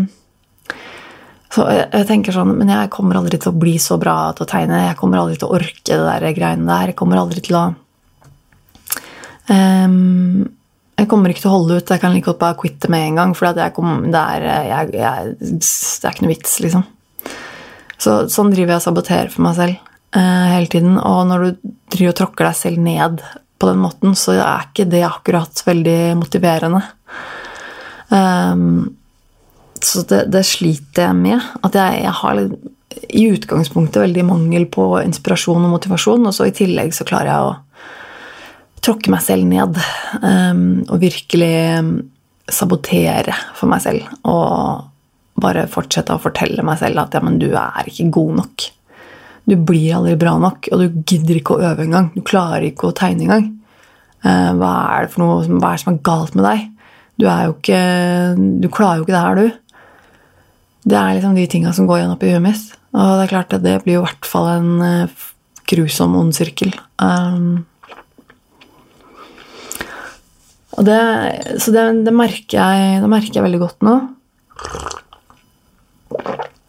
[1.53, 4.47] så jeg, jeg, tenker sånn Men jeg kommer aldri til å bli så bra til
[4.47, 4.87] å tegne.
[4.87, 6.93] Jeg kommer aldri til å orke det der greiene der.
[6.93, 7.65] Jeg kommer aldri til å
[9.53, 10.47] um,
[11.01, 11.91] jeg kommer ikke til å holde ut.
[11.91, 13.33] Jeg kan like godt bare quitte med en gang.
[13.37, 13.73] For det er,
[14.13, 16.85] det, er, jeg, jeg, det, er, ikke noe vits, liksom.
[18.03, 19.93] Så, sånn driver jeg og saboterer for meg selv.
[20.19, 20.99] eh, hele tiden.
[20.99, 23.23] Og når du driver og tråkker deg selv ned
[23.63, 26.83] på den måten, så er ikke det akkurat veldig motiverende.
[28.13, 28.93] Um,
[29.83, 31.51] så det, det, sliter jeg med.
[31.65, 36.57] At jeg, jeg har i utgangspunktet veldig mangel på inspirasjon og motivasjon, og så i
[36.57, 37.55] tillegg så klarer jeg å
[38.83, 39.79] tråkke meg selv ned.
[40.23, 41.55] Um, og virkelig
[42.53, 44.09] sabotere for meg selv.
[44.29, 44.89] Og
[45.43, 48.69] bare fortsette å fortelle meg selv at ja, men du er ikke god nok.
[49.49, 52.13] Du blir aldri bra nok, og du gidder ikke å øve engang.
[52.15, 53.49] Du klarer ikke å tegne engang.
[54.23, 56.69] Uh, hva er det for noe, hva er det som er galt med deg?
[57.19, 57.81] Du er jo ikke
[58.63, 59.59] Du klarer jo ikke det her, du.
[60.83, 62.71] Det er liksom de tinga som går igjen oppi huet mitt.
[62.93, 65.27] Og det er klart at det blir jo i hvert fall en uh,
[65.71, 66.73] grusom ond sirkel.
[67.03, 67.65] Um,
[70.87, 71.03] det,
[71.63, 73.99] så det, det, merker jeg, det, merker jeg, veldig godt nå.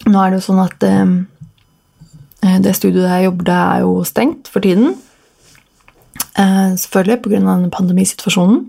[0.09, 4.51] Nå er det jo sånn at eh, det studioet jeg jobber det er jo stengt
[4.51, 4.95] for tiden.
[6.39, 7.57] Eh, selvfølgelig pga.
[7.75, 8.65] pandemisituasjonen.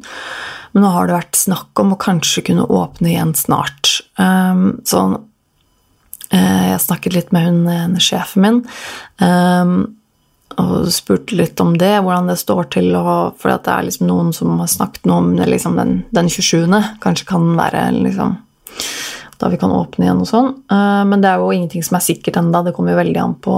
[0.75, 4.01] Men nå har det vært snakk om å kanskje kunne åpne igjen snart.
[4.19, 5.19] Eh, sånn
[6.31, 8.65] eh, jeg snakket litt med hun sjefen min.
[9.23, 9.77] Eh,
[10.61, 12.91] og spurte litt om det, hvordan det står til.
[12.99, 16.69] Og, for det er liksom noen som har snakket noe om liksom den, den 27.
[17.03, 18.37] Kanskje kan være liksom,
[19.41, 20.53] da vi kan åpne igjen og sånn.
[20.71, 22.63] Uh, men det er jo ingenting som er sikkert ennå.
[22.67, 23.57] Det kommer jo veldig an på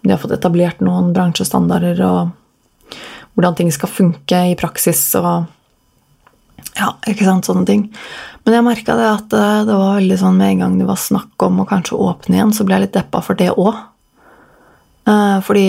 [0.00, 2.96] om de har fått etablert noen bransjestandarder, og
[3.36, 5.50] hvordan ting skal funke i praksis og
[6.76, 7.82] ja, ikke sant, sånne ting.
[8.44, 11.00] Men jeg merka det at eh, det var veldig sånn med en gang det var
[11.00, 13.76] snakk om å kanskje åpne igjen, så ble jeg litt deppa for det òg.
[15.10, 15.66] Eh, fordi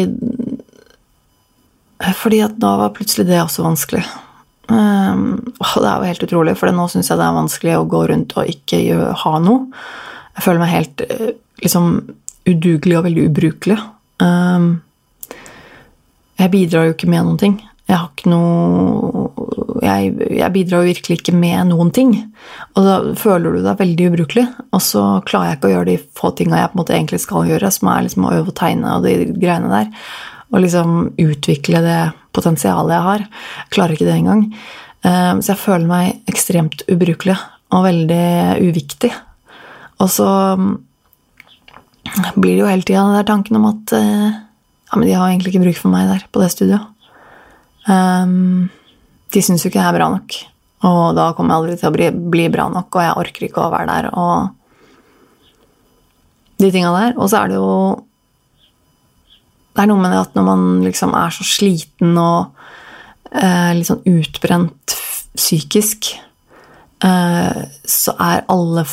[2.18, 4.02] Fordi at da var plutselig det også vanskelig.
[4.72, 8.00] Um, det er jo helt utrolig, for nå syns jeg det er vanskelig å gå
[8.10, 8.80] rundt og ikke
[9.22, 9.68] ha noe.
[10.38, 11.90] Jeg føler meg helt eh, liksom
[12.50, 13.78] udugelig og veldig ubrukelig.
[14.24, 14.72] Um,
[16.40, 17.60] jeg bidrar jo ikke med noen ting.
[17.86, 19.21] Jeg har ikke noe
[19.82, 22.12] jeg, jeg, bidrar jo virkelig ikke med noen ting.
[22.76, 25.98] Og da føler du deg veldig ubrukelig, og så klarer jeg ikke å gjøre de
[26.20, 28.60] få tinga jeg på en måte egentlig skal gjøre, som er liksom å øve å
[28.62, 29.90] tegne og de greiene der.
[30.52, 32.00] Og liksom utvikle det
[32.36, 33.26] potensialet jeg har.
[33.64, 34.46] Jeg klarer ikke det engang.
[35.08, 37.38] Eh, så jeg føler meg ekstremt ubrukelig
[37.72, 39.12] og veldig uviktig.
[40.02, 40.28] Og så
[40.60, 40.72] mm,
[42.36, 44.30] blir det jo hele tida den der tanken om at eh,
[44.92, 46.88] ja, men de har egentlig ikke bruk for meg der på det studioet.
[47.88, 48.70] Um,
[49.32, 50.30] de syns jo ikke jeg er bra nok.
[50.88, 53.64] Og da kommer jeg aldri til å bli, bli, bra nok, og jeg orker ikke
[53.64, 54.06] å være der.
[54.18, 54.36] Og
[56.62, 57.14] de tinga der.
[57.18, 57.74] Og så er det jo
[59.72, 62.52] Det er noe med det at når man liksom er så sliten og
[63.32, 64.96] eh, litt sånn utbrent
[65.32, 66.10] psykisk,
[67.08, 68.84] eh, så er alle,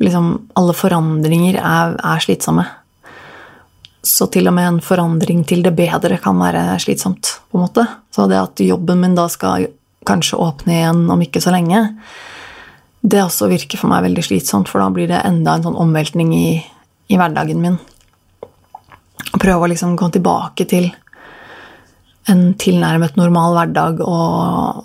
[0.00, 2.64] liksom, alle forandringer er, er slitsomme.
[4.00, 7.36] Så til og med en forandring til det bedre kan være slitsomt.
[7.52, 7.84] på en måte.
[8.08, 9.68] Så det at jobben min da skal
[10.08, 11.86] kanskje åpne igjen om ikke så lenge,
[13.02, 16.30] det også virker for meg veldig slitsomt, for da blir det enda en sånn omveltning
[16.36, 16.46] i,
[17.10, 17.80] i hverdagen min.
[19.32, 20.92] Å prøve å liksom gå tilbake til
[22.30, 24.84] en tilnærmet normal hverdag og,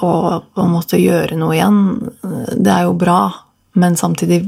[0.00, 1.82] og på en måte gjøre noe igjen,
[2.56, 3.20] det er jo bra,
[3.76, 4.46] men samtidig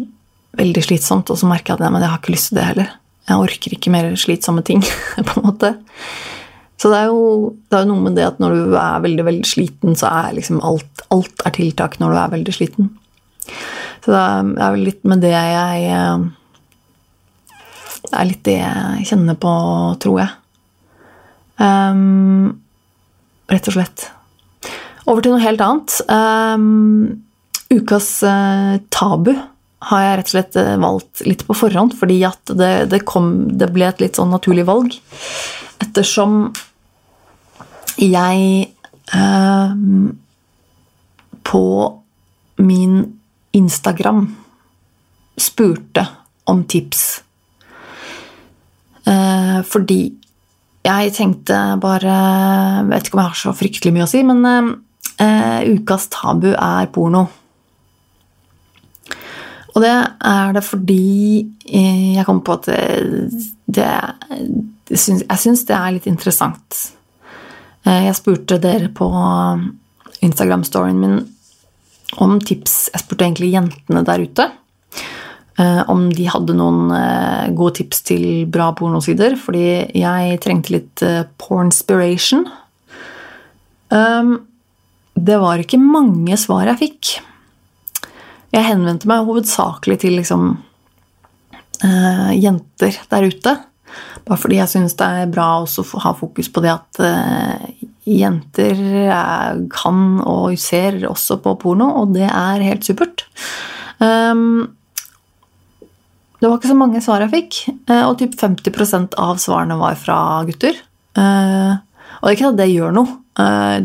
[0.58, 1.30] veldig slitsomt.
[1.32, 2.92] Og så merker jeg at nei, jeg har ikke lyst til det heller.
[3.28, 4.82] Jeg orker ikke mer slitsomme ting,
[5.28, 5.74] på en måte.
[6.82, 9.24] Så det er, jo, det er jo noe med det at når du er veldig
[9.28, 12.88] veldig sliten, så er liksom alt, alt er tiltak når du er veldig sliten.
[14.02, 16.24] Så det er vel litt med det jeg eh,
[18.08, 19.52] Det er litt det jeg kjenner på,
[20.02, 20.32] tror jeg.
[21.62, 22.58] Um,
[23.52, 24.08] rett og slett.
[25.06, 26.00] Over til noe helt annet.
[26.10, 27.22] Um,
[27.70, 29.36] ukas uh, tabu
[29.86, 33.32] har jeg rett og slett eh, valgt litt på forhånd, fordi at det, det, kom,
[33.58, 34.94] det ble et litt sånn naturlig valg.
[35.82, 36.52] Ettersom
[38.00, 38.72] jeg
[39.14, 39.74] eh,
[41.42, 41.66] på
[42.62, 42.94] min
[43.52, 44.36] Instagram
[45.36, 46.06] spurte
[46.44, 47.22] om tips.
[49.04, 50.00] Eh, fordi
[50.82, 52.14] jeg tenkte bare
[52.86, 56.90] Vet ikke om jeg har så fryktelig mye å si, men eh, ukas tabu er
[56.94, 57.26] porno.
[59.72, 61.04] Og det er det fordi
[61.66, 62.80] eh, jeg kom på at det,
[63.66, 63.88] det
[64.90, 66.82] Jeg syns det er litt interessant.
[67.86, 69.08] Eh, jeg spurte dere på
[70.22, 71.20] Instagram-storyen min
[72.20, 74.44] om tips Jeg spurte egentlig jentene der ute
[75.56, 76.92] eh, om de hadde noen
[77.56, 79.64] gode tips til bra pornosider, fordi
[79.96, 81.04] jeg trengte litt
[81.40, 82.44] pornspiration.
[85.12, 87.10] Det var ikke mange svar jeg fikk.
[88.52, 90.54] Jeg henvendte meg hovedsakelig til liksom
[91.82, 93.56] jenter der ute.
[94.26, 97.64] Bare fordi jeg syns det er bra også å ha fokus på det at uh,
[98.06, 98.78] jenter
[99.72, 103.26] kan og ser også på porno, og det er helt supert.
[104.02, 104.72] Um,
[106.42, 109.98] det var ikke så mange svar jeg fikk, uh, og typ 50% av svarene var
[110.00, 110.78] fra gutter.
[111.18, 111.78] Uh,
[112.18, 113.18] og det er ikke at det gjør noe.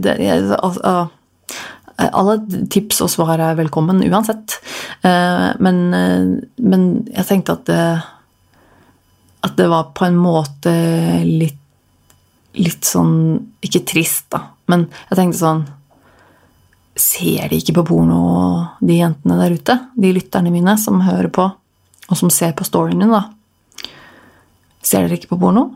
[0.04, 0.14] Det,
[0.60, 1.08] altså,
[1.98, 2.34] alle
[2.70, 4.58] tips og svar er velkommen uansett.
[5.02, 5.80] Men,
[6.60, 7.72] men jeg tenkte at
[9.46, 10.74] at det var på en måte
[11.26, 11.60] litt,
[12.58, 15.66] litt sånn Ikke trist, da, men jeg tenkte sånn
[16.98, 18.22] Ser de ikke på porno,
[18.82, 19.76] de jentene der ute?
[19.94, 21.44] De lytterne mine som hører på,
[22.08, 23.28] og som ser på storyen min, da.
[24.82, 25.68] Ser dere ikke på porno?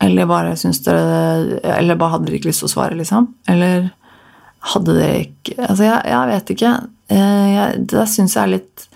[0.00, 3.28] Eller bare dere Eller bare hadde dere ikke lyst til å svare, liksom?
[3.52, 3.90] Eller
[4.72, 6.72] hadde dere ikke Altså, jeg, jeg vet ikke.
[7.12, 8.86] Eh, jeg, det syns jeg er litt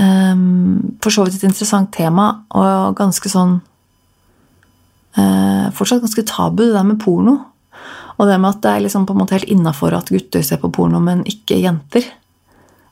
[0.00, 3.58] for så vidt et interessant tema, og ganske sånn
[5.18, 7.36] uh, Fortsatt ganske tabu, det der med porno.
[8.20, 10.60] Og det med at det er liksom på en måte helt innafor at gutter ser
[10.60, 12.06] på porno, men ikke jenter.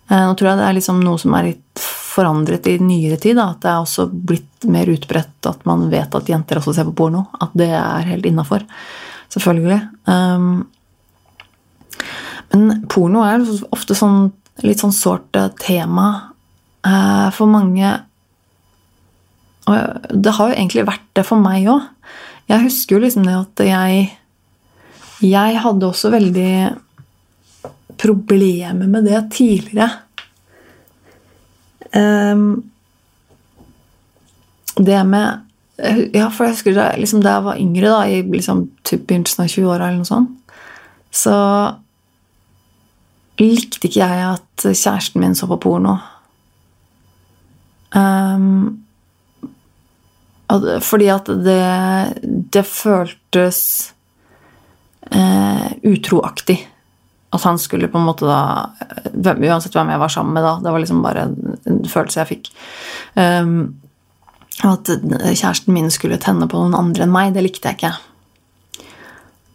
[0.09, 3.37] Uh, nå tror jeg det er liksom noe som er litt forandret i nyere tid.
[3.38, 3.51] Da.
[3.53, 6.97] At det er også blitt mer utbredt at man vet at jenter også ser på
[7.03, 7.29] porno.
[7.40, 8.64] At det er helt innafor.
[9.33, 9.83] Selvfølgelig.
[10.09, 10.66] Um,
[12.55, 13.44] men porno er
[13.75, 14.31] ofte sånn
[14.64, 16.27] litt sånn sårt tema Eh,
[17.34, 17.88] for mange
[19.68, 21.82] Og det har jo egentlig vært det for meg òg.
[22.48, 24.06] Jeg husker jo liksom det at jeg
[25.20, 26.52] Jeg hadde også veldig
[27.98, 29.90] problemer med det tidligere.
[31.92, 32.70] Um,
[34.78, 35.44] det med
[36.14, 39.50] Ja, for jeg husker det, liksom, da jeg var yngre, da, i liksom, begynnelsen av
[39.52, 40.56] 20-åra eller noe sånt,
[41.14, 41.34] så
[43.38, 45.94] likte ikke jeg at kjæresten min så på porno.
[47.96, 48.85] Um,
[50.81, 51.62] fordi at det,
[52.53, 53.61] det føltes
[55.12, 56.59] uh, utroaktig.
[57.37, 58.70] At han skulle på en måte da
[59.12, 60.55] Uansett hvem jeg var sammen med da.
[60.64, 62.51] Det var liksom bare en følelse jeg fikk.
[63.14, 63.77] Um,
[64.64, 67.92] at kjæresten min skulle tenne på noen andre enn meg, det likte jeg ikke.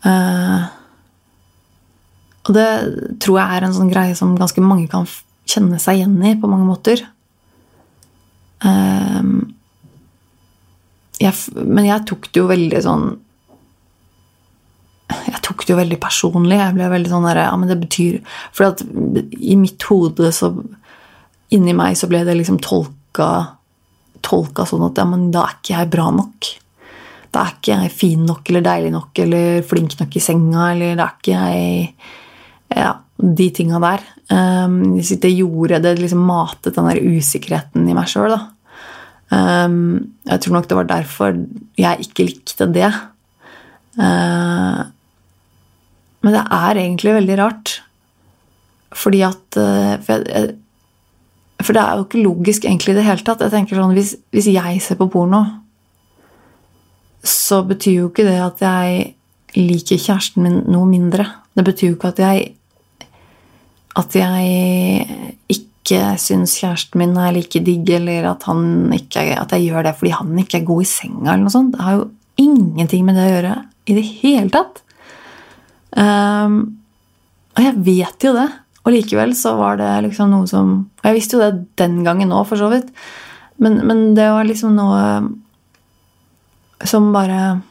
[0.04, 0.70] Uh,
[2.44, 2.70] og det
[3.24, 5.08] tror jeg er en sånn greie som ganske mange kan
[5.50, 7.04] kjenne seg igjen i på mange måter.
[8.64, 9.36] Ehm,
[11.22, 13.12] jeg, men jeg tok det jo veldig sånn
[15.28, 16.58] Jeg tok det jo veldig personlig.
[16.58, 18.18] Jeg ble veldig sånn der, ja, men det betyr
[18.56, 20.54] For at i mitt hode så
[21.54, 23.30] Inni meg så ble det liksom tolka
[24.24, 26.48] Tolka sånn at ja, men da er ikke jeg bra nok.
[27.36, 30.94] Da er ikke jeg fin nok eller deilig nok eller flink nok i senga, eller
[30.96, 31.90] da er ikke jeg
[32.74, 34.06] Ja, de tinga der.
[34.32, 38.53] Um, det gjorde det liksom matet den der usikkerheten i meg sjøl, da.
[39.34, 41.38] Um, jeg tror nok det var derfor
[41.80, 42.92] jeg ikke likte det.
[43.98, 44.84] Uh,
[46.24, 47.78] men det er egentlig veldig rart.
[48.94, 50.54] Fordi at uh, for, jeg,
[51.62, 53.42] for, det er jo ikke logisk egentlig i det hele tatt.
[53.42, 55.44] Jeg tenker sånn, hvis, hvis, jeg ser på porno,
[57.24, 59.14] så betyr jo ikke det at jeg
[59.56, 61.26] liker kjæresten min noe mindre.
[61.56, 62.52] Det betyr jo ikke at jeg
[63.94, 68.46] at jeg ikke ikke syns kjæresten min er like digg, eller at,
[68.96, 71.76] ikke, at, jeg gjør det fordi han ikke er god i senga, eller noe sånt.
[71.76, 72.06] Det har jo
[72.40, 73.56] ingenting med det å gjøre
[73.92, 74.80] i det hele tatt.
[75.94, 76.56] Um,
[77.54, 78.48] og jeg vet jo det.
[78.84, 82.34] Og likevel så var det liksom noe som Og jeg visste jo det den gangen
[82.36, 82.90] òg, for så vidt.
[83.62, 85.04] Men, men, det var liksom noe
[86.84, 87.62] som bare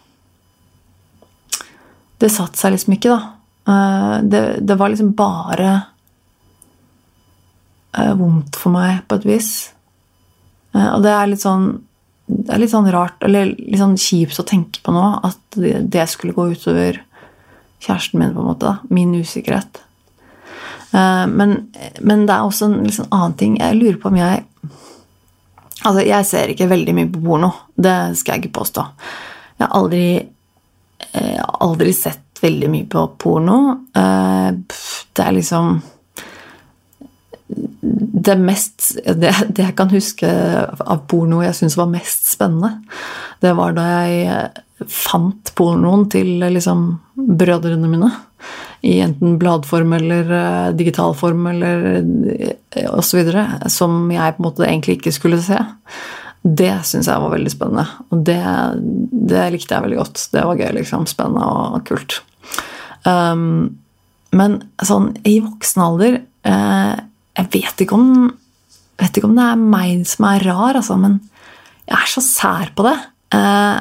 [2.23, 3.33] Det satte seg liksom ikke, da.
[3.63, 5.89] Uh, det, det var liksom bare eh,
[7.93, 9.53] vondt for meg på et vis.
[10.75, 11.73] Eh, og det er litt sånn
[12.33, 16.05] det er litt sånn rart, eller litt sånn kjipt å tenke på nå, at det
[16.09, 17.01] skulle gå utover
[17.83, 18.71] kjæresten min, på en måte.
[18.71, 19.83] da, Min usikkerhet.
[20.95, 21.57] Eh, men,
[22.01, 23.59] men, det er også en liksom annen ting.
[23.61, 24.47] Jeg lurer på om jeg
[25.83, 27.49] Altså, jeg ser ikke veldig mye på porno.
[27.75, 28.85] Det skal jeg ikke påstå.
[29.59, 30.05] Jeg har aldri,
[31.11, 33.57] eh, jeg har aldri sett veldig mye på porno.
[33.91, 35.81] Det er liksom
[38.23, 42.77] det mest det, det, jeg kan huske av porno jeg syns var mest spennende,
[43.43, 48.11] det var da jeg fant pornoen til liksom brødrene mine.
[48.83, 53.31] I enten bladform eller uh, digital form eller uh, osv.
[53.71, 55.61] Som jeg på en måte egentlig ikke skulle se.
[56.43, 57.87] Det syns jeg var veldig spennende.
[58.11, 58.41] Og det,
[59.31, 60.25] det, likte jeg veldig godt.
[60.35, 61.07] Det var gøy, liksom.
[61.11, 62.19] Spennende og kult.
[63.07, 63.79] Um,
[64.35, 66.99] men sånn i voksen alder uh,
[67.39, 68.29] jeg vet ikke, om,
[69.01, 71.19] vet ikke om det er meg som er rar, altså, men
[71.89, 72.99] jeg er så sær på det.
[73.37, 73.81] Eh,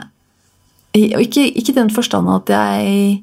[0.91, 3.21] Og ikke, i den forstand at jeg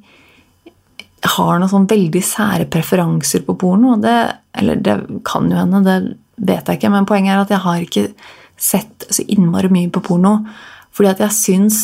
[1.26, 3.96] har noen sånn veldig sære preferanser på porno.
[4.00, 4.14] Det,
[4.56, 4.94] eller det
[5.26, 5.98] kan jo hende, det
[6.38, 6.92] vet jeg ikke.
[6.94, 8.06] Men poenget er at jeg har ikke
[8.56, 10.40] sett så innmari mye på porno
[10.96, 11.76] fordi at jeg syns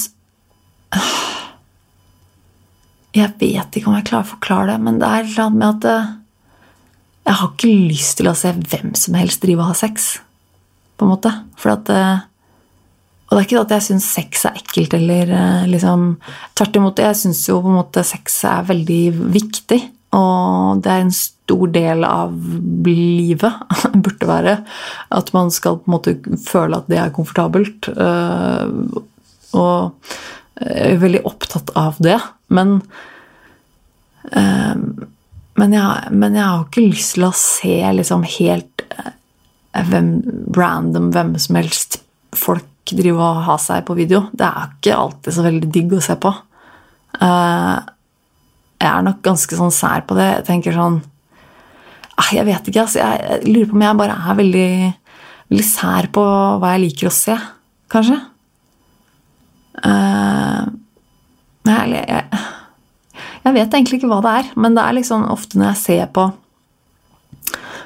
[3.14, 5.84] Jeg vet ikke om jeg klarer å forklare det, men det er noe med at
[5.84, 5.98] det,
[7.24, 10.14] jeg har ikke lyst til å se hvem som helst drive og ha sex.
[10.98, 11.32] På en måte.
[11.60, 15.32] For at, og det er ikke at jeg syns sex er ekkelt eller
[15.70, 16.14] liksom
[16.54, 17.00] Tvert imot.
[17.00, 19.02] Jeg syns jo på en måte sex er veldig
[19.34, 19.80] viktig.
[20.14, 22.34] Og det er en stor del av
[22.86, 23.64] livet,
[24.04, 24.52] burde være,
[25.10, 27.88] at man skal på en måte føle at det er komfortabelt.
[29.58, 30.14] Og
[30.60, 32.20] jeg er veldig opptatt av det.
[32.54, 32.78] Men
[35.60, 38.84] men jeg, men jeg, har ikke lyst til å se liksom helt
[39.74, 40.08] hvem,
[40.54, 42.00] random hvem som helst
[42.34, 44.26] folk drive og ha seg på video.
[44.34, 46.32] Det er ikke alltid så veldig digg å se på.
[47.14, 50.28] Jeg er nok ganske sånn sær på det.
[50.40, 51.00] Jeg tenker sånn
[52.32, 53.00] Jeg vet ikke, altså.
[53.00, 54.70] Jeg lurer på om jeg bare er veldig,
[55.50, 56.24] veldig sær på
[56.62, 57.34] hva jeg liker å se,
[57.90, 58.18] kanskje.
[61.64, 62.23] Jeg, jeg,
[63.44, 66.06] jeg vet egentlig ikke hva det er, men det er liksom ofte når jeg ser
[66.16, 66.30] på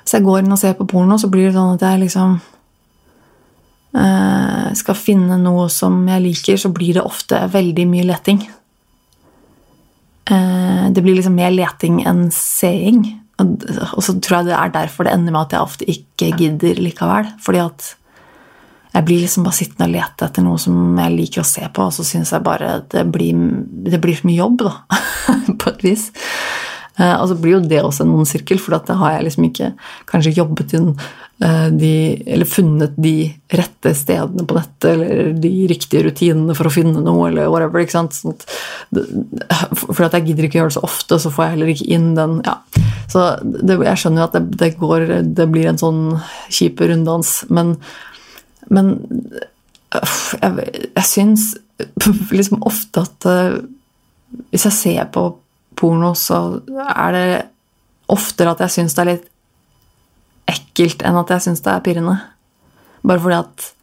[0.03, 2.39] Hvis jeg går inn og ser på porno, så blir det sånn at jeg liksom
[3.99, 8.41] eh, skal finne noe som jeg liker, så blir det ofte veldig mye leting.
[10.31, 13.03] Eh, det blir liksom mer leting enn seing.
[13.43, 16.33] Og, og så tror jeg det er derfor det ender med at jeg ofte ikke
[16.41, 17.29] gidder likevel.
[17.45, 17.93] Fordi at
[18.95, 21.89] jeg blir liksom bare sittende og lete etter noe som jeg liker å se på,
[21.89, 23.37] og så syns jeg bare det blir,
[23.89, 24.75] det blir for mye jobb, da.
[25.61, 26.09] på et vis.
[26.99, 29.73] Og så blir jo det også en ond sirkel, for da har jeg liksom ikke
[30.11, 30.89] kanskje jobbet inn
[31.39, 31.93] de,
[32.27, 37.29] eller funnet de rette stedene på nettet, eller de riktige rutinene for å finne noe,
[37.29, 37.85] eller whatever.
[37.85, 38.19] ikke sant?
[38.19, 38.35] Sånn
[39.85, 41.89] for at jeg gidder ikke å gjøre det så ofte, så får jeg heller ikke
[41.95, 42.59] inn den ja.
[43.09, 45.07] Så det, jeg skjønner jo at det, det, går,
[45.39, 46.03] det blir en sånn
[46.51, 47.77] kjip runddans, men
[48.75, 48.95] men
[49.95, 51.51] jeg, jeg syns
[52.39, 53.29] liksom ofte at
[54.51, 55.25] hvis jeg ser på
[55.79, 57.29] porno, så er det
[58.13, 59.27] oftere at jeg syns det er litt
[60.49, 62.17] ekkelt enn at jeg syns det er pirrende.
[63.07, 63.75] Bare fordi at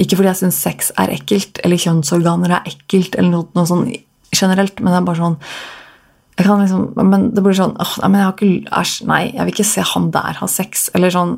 [0.00, 3.84] Ikke fordi jeg syns sex er ekkelt, eller kjønnsorganer er ekkelt, eller noe, noe sånn
[4.34, 5.36] generelt, men det er bare sånn
[6.32, 9.52] jeg kan liksom, men det blir sånn åh, jeg har ikke, æsj, Nei, jeg vil
[9.52, 10.86] ikke se han der ha sex.
[10.96, 11.34] Eller sånn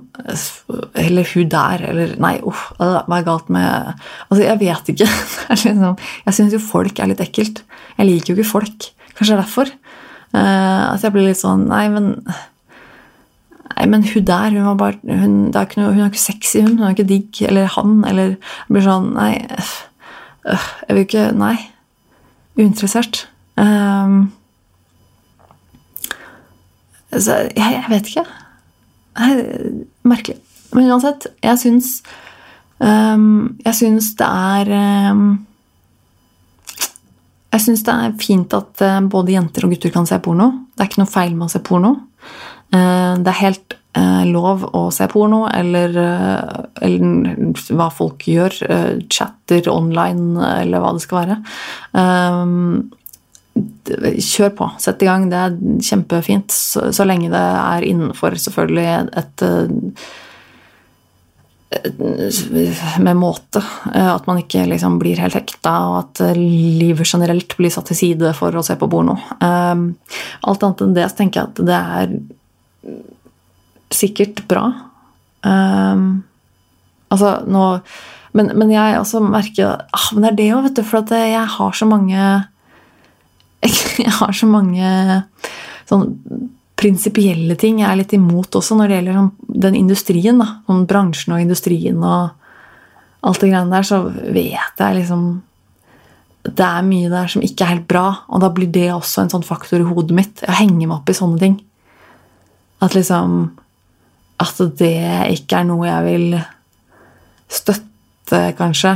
[1.03, 1.83] Eller hun der.
[1.91, 3.91] Eller Nei, uff, hva er galt med
[4.29, 5.09] Altså, jeg vet ikke.
[5.51, 5.97] liksom,
[6.29, 7.65] jeg syns jo folk er litt ekkelt.
[7.99, 8.87] Jeg liker jo ikke folk.
[9.19, 9.73] Kanskje det er derfor.
[10.35, 12.09] Uh, at jeg blir litt sånn Nei, men
[13.75, 16.63] Nei, men hun der, hun var bare Hun, er ikke, noe, hun er ikke sexy,
[16.63, 16.79] hun.
[16.79, 17.43] Hun er ikke digg.
[17.51, 17.99] Eller han.
[18.07, 19.35] Eller det blir sånn Nei.
[20.47, 21.55] Øh, jeg vil ikke Nei.
[22.55, 23.25] Uinteressert.
[23.59, 24.29] Um,
[27.21, 28.25] så jeg, jeg vet ikke.
[30.05, 30.39] Merkelig.
[30.75, 31.91] Men uansett, jeg syns
[32.83, 34.73] um, Jeg syns det er
[35.13, 35.29] um,
[37.55, 40.51] Jeg syns det er fint at uh, både jenter og gutter kan se porno.
[40.75, 41.95] Det er ikke noe feil med å se porno.
[42.75, 45.95] Uh, det er helt uh, lov å se porno, eller,
[46.83, 48.59] eller hva folk gjør.
[49.07, 51.39] chatter online, eller hva det skal være.
[51.95, 52.91] Um,
[53.55, 54.69] kjør på.
[54.83, 55.29] Sett i gang.
[55.31, 56.53] Det er kjempefint.
[56.55, 58.87] Så, så lenge det er innenfor selvfølgelig
[59.21, 60.07] et, et
[63.03, 63.63] med måte.
[63.95, 68.33] At man ikke liksom blir helt hekta, og at livet generelt blir satt til side
[68.39, 69.17] for å se på porno.
[69.41, 72.19] Alt annet enn det så tenker jeg at det er
[73.95, 74.69] sikkert bra.
[77.15, 77.65] Altså, nå
[78.35, 80.83] men, men, jeg også merker ah, Men det er det òg, vet du.
[80.89, 82.23] For jeg har så mange
[84.05, 85.23] jeg har så mange
[85.89, 86.11] sånn
[86.75, 89.33] prinsipielle ting jeg er litt imot også når det gjelder sånn,
[89.65, 90.41] den industrien.
[90.43, 92.33] da, sånn Bransjen og industrien og
[93.25, 95.29] alt det greiene der, så vet jeg liksom
[96.45, 99.31] Det er mye der som ikke er helt bra, og da blir det også en
[99.33, 100.43] sånn faktor i hodet mitt.
[100.45, 101.55] Jeg henger meg opp i sånne ting.
[102.85, 103.55] At liksom
[104.45, 104.99] At det
[105.39, 106.37] ikke er noe jeg vil
[107.49, 108.93] støtte, kanskje.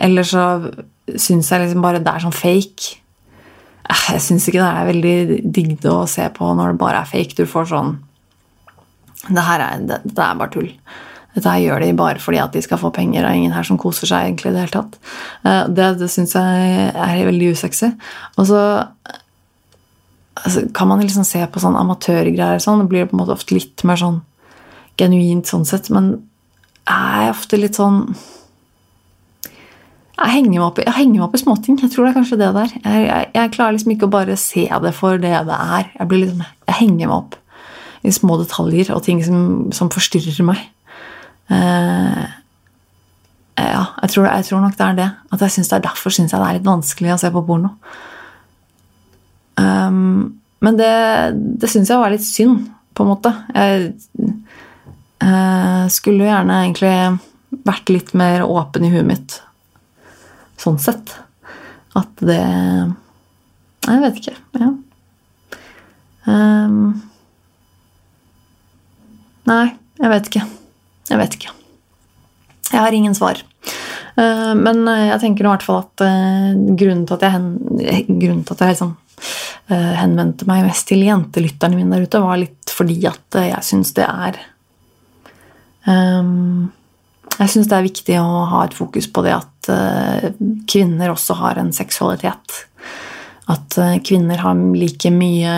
[0.00, 0.42] Eller så
[1.14, 2.96] syns jeg liksom bare det er sånn fake.
[3.86, 5.16] Eh, jeg syns ikke det er veldig
[5.54, 7.36] digg å se på når det bare er fake.
[7.38, 7.96] Du får sånn
[9.26, 10.70] Det her er, det, det er bare tull.
[11.36, 13.22] Dette her gjør de bare fordi at de skal få penger.
[13.22, 14.98] Det er ingen her som koser seg egentlig i det hele tatt.
[15.44, 17.90] Eh, det, det syns jeg er veldig usexy.
[18.36, 18.60] Og så
[20.44, 22.84] altså, kan man liksom se på sånn amatørgreier sånn.
[22.84, 24.22] Det blir på en måte ofte litt mer sånn
[25.00, 25.90] genuint sånn sett.
[25.92, 26.14] Men
[26.86, 28.04] jeg er ofte litt sånn
[30.16, 31.76] jeg henger, opp, jeg henger meg opp i småting.
[31.82, 32.70] Jeg tror det er kanskje det der.
[32.78, 35.90] Jeg, jeg, jeg klarer liksom ikke å bare se det for det det er.
[35.92, 36.40] Jeg, liksom,
[36.72, 37.36] henger meg opp
[38.06, 39.44] i små detaljer og ting som,
[39.76, 40.62] som forstyrrer meg.
[41.52, 42.24] Uh,
[43.60, 45.10] ja, tror, jeg tror nok det er det.
[45.36, 47.44] At jeg synes det er Derfor syns jeg det er litt vanskelig å se på
[47.44, 47.74] porno.
[49.60, 50.92] Um, men det,
[51.60, 53.32] det syns jeg var litt synd, på en måte.
[53.52, 53.92] Jeg
[55.20, 56.96] uh, skulle jo gjerne egentlig
[57.68, 59.42] vært litt mer åpen i huet mitt
[60.60, 61.14] sånn sett.
[61.96, 62.42] At det
[63.86, 64.34] Jeg vet ikke.
[64.58, 64.70] Ja.
[66.26, 66.78] Um,
[69.46, 69.66] nei,
[70.00, 70.42] jeg vet ikke.
[71.06, 71.54] Jeg vet ikke.
[72.72, 73.40] Jeg har ingen svar.
[74.16, 77.50] Uh, men jeg tenker i hvert fall at uh, grunnen til at jeg, hen,
[78.18, 78.96] grunnen til at jeg liksom,
[79.70, 83.64] uh, henvendte meg mest til jentelytterne mine der ute, var litt fordi at eh, jeg
[83.64, 84.38] syns det er
[85.88, 86.72] um,
[87.38, 90.30] Jeg syns det er viktig å ha et fokus på det at eh,
[90.70, 92.64] kvinner også har en seksualitet.
[93.52, 95.54] At eh, kvinner har like mye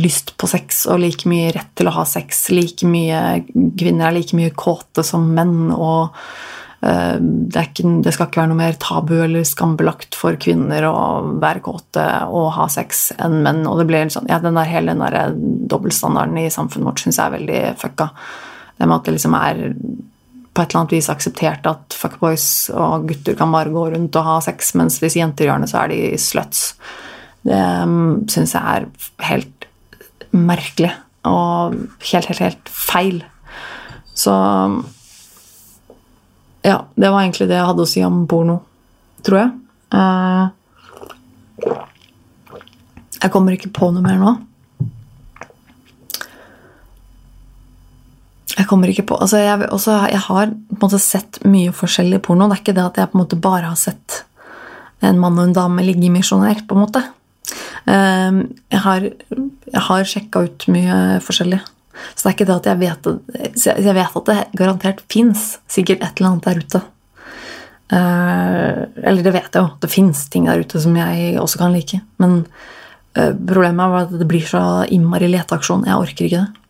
[0.00, 2.46] lyst på sex og like mye rett til å ha sex.
[2.54, 3.44] Like mye,
[3.78, 5.68] kvinner er like mye kåte som menn.
[5.74, 6.16] og
[6.80, 10.96] eh, det, ikke, det skal ikke være noe mer tabu eller skambelagt for kvinner å
[11.42, 13.66] være kåte og ha sex enn menn.
[13.68, 15.36] og det blir sånn, ja, den der, Hele den der
[15.70, 18.10] dobbeltstandarden i samfunnet vårt syns jeg er veldig fucka.
[18.74, 19.64] Det med at det liksom er
[20.54, 24.28] på et eller annet vis akseptert at fuckboys og gutter kan bare gå rundt og
[24.28, 26.66] ha sex, mens hvis jenter gjør det, så er de sluts.
[27.44, 28.86] Det um, syns jeg er
[29.28, 29.66] helt
[30.34, 30.92] merkelig
[31.28, 31.74] og
[32.10, 33.18] helt, helt, helt feil.
[34.14, 34.32] Så
[36.64, 38.60] ja, det var egentlig det jeg hadde å si om porno,
[39.26, 39.50] tror jeg.
[39.94, 40.44] Eh,
[43.20, 44.34] jeg kommer ikke på noe mer nå.
[48.54, 52.20] Jeg kommer ikke på altså jeg, også, jeg har på en måte sett mye forskjellig
[52.22, 52.46] porno.
[52.48, 54.22] Det er ikke det at jeg på en måte bare har sett
[55.04, 56.62] en mann og en dame ligge misjonær.
[56.68, 57.02] på en måte.
[57.84, 58.40] Um,
[58.72, 59.08] jeg har,
[59.74, 61.60] jeg har sjekka ut mye forskjellig.
[62.14, 63.10] Så det er ikke det at jeg vet
[63.64, 66.82] jeg vet at det garantert fins sikkert et eller annet der ute.
[67.92, 69.68] Uh, eller det vet jeg jo.
[69.82, 72.00] Det fins ting der ute som jeg også kan like.
[72.22, 72.44] Men
[73.18, 75.86] uh, problemet er at det blir så innmari leteaksjon.
[75.90, 76.63] Jeg orker ikke det.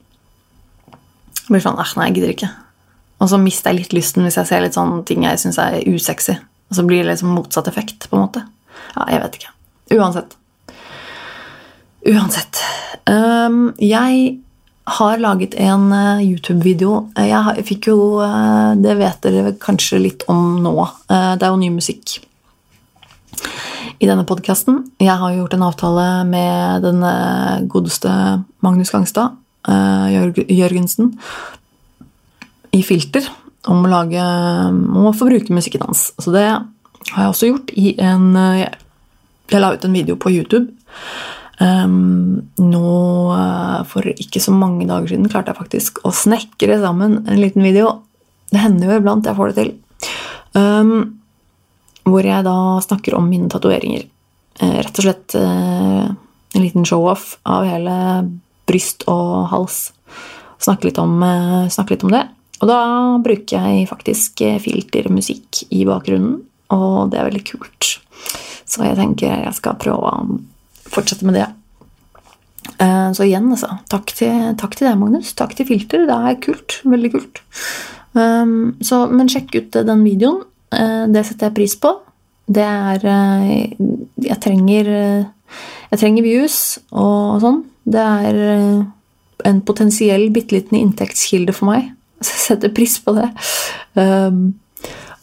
[1.44, 2.50] Det blir sånn, nei, jeg gidder ikke.
[3.20, 5.82] Og så mister jeg litt lysten hvis jeg ser litt sånne ting jeg syns er
[5.84, 6.38] usexy.
[6.70, 8.44] Og så blir det liksom motsatt effekt, på en måte.
[8.94, 9.52] Ja, jeg vet ikke.
[9.98, 10.38] Uansett.
[12.08, 12.62] Uansett.
[13.08, 14.38] Um, jeg
[14.98, 17.10] har laget en uh, YouTube-video.
[17.16, 20.74] Jeg, jeg fikk jo uh, Det vet dere kanskje litt om nå.
[21.08, 22.18] Det er jo ny musikk
[24.02, 24.82] i denne podkasten.
[25.00, 27.04] Jeg har gjort en avtale med den
[27.70, 28.10] godeste
[28.64, 31.14] Magnus Gangstad, Jørgensen,
[32.74, 33.26] i Filter
[33.70, 36.10] om å lage om å få bruke musikken hans.
[36.20, 40.72] Så det har jeg også gjort i en Jeg la ut en video på YouTube.
[41.62, 42.86] Um, nå
[43.86, 48.00] For ikke så mange dager siden klarte jeg faktisk å snekre sammen en liten video.
[48.50, 49.70] Det hender jo iblant jeg får det til.
[50.58, 51.20] Um,
[52.04, 54.08] hvor jeg da snakker om mine tatoveringer.
[54.60, 56.10] Rett og slett uh,
[56.54, 57.94] en liten show-off av hele
[58.68, 59.92] bryst og hals.
[60.62, 62.24] Snakke litt, om, uh, snakke litt om det.
[62.62, 62.80] Og da
[63.20, 66.38] bruker jeg faktisk filtermusikk i bakgrunnen,
[66.72, 67.90] og det er veldig kult.
[68.64, 70.38] Så jeg tenker jeg skal prøve å
[70.88, 71.48] fortsette med det.
[73.14, 73.68] Så igjen, altså.
[73.92, 75.34] Takk til, takk til deg, Magnus.
[75.36, 76.06] Takk til Filter.
[76.08, 76.78] Det er kult.
[76.88, 77.42] Veldig kult.
[78.14, 80.40] Så, men sjekk ut den videoen.
[81.12, 81.92] Det setter jeg pris på.
[82.48, 86.58] Det er Jeg trenger Jeg trenger views
[86.90, 87.62] og sånn.
[87.84, 88.38] Det er
[89.44, 91.90] en potensiell bitte liten inntektskilde for meg.
[92.24, 93.28] Så jeg setter pris på det.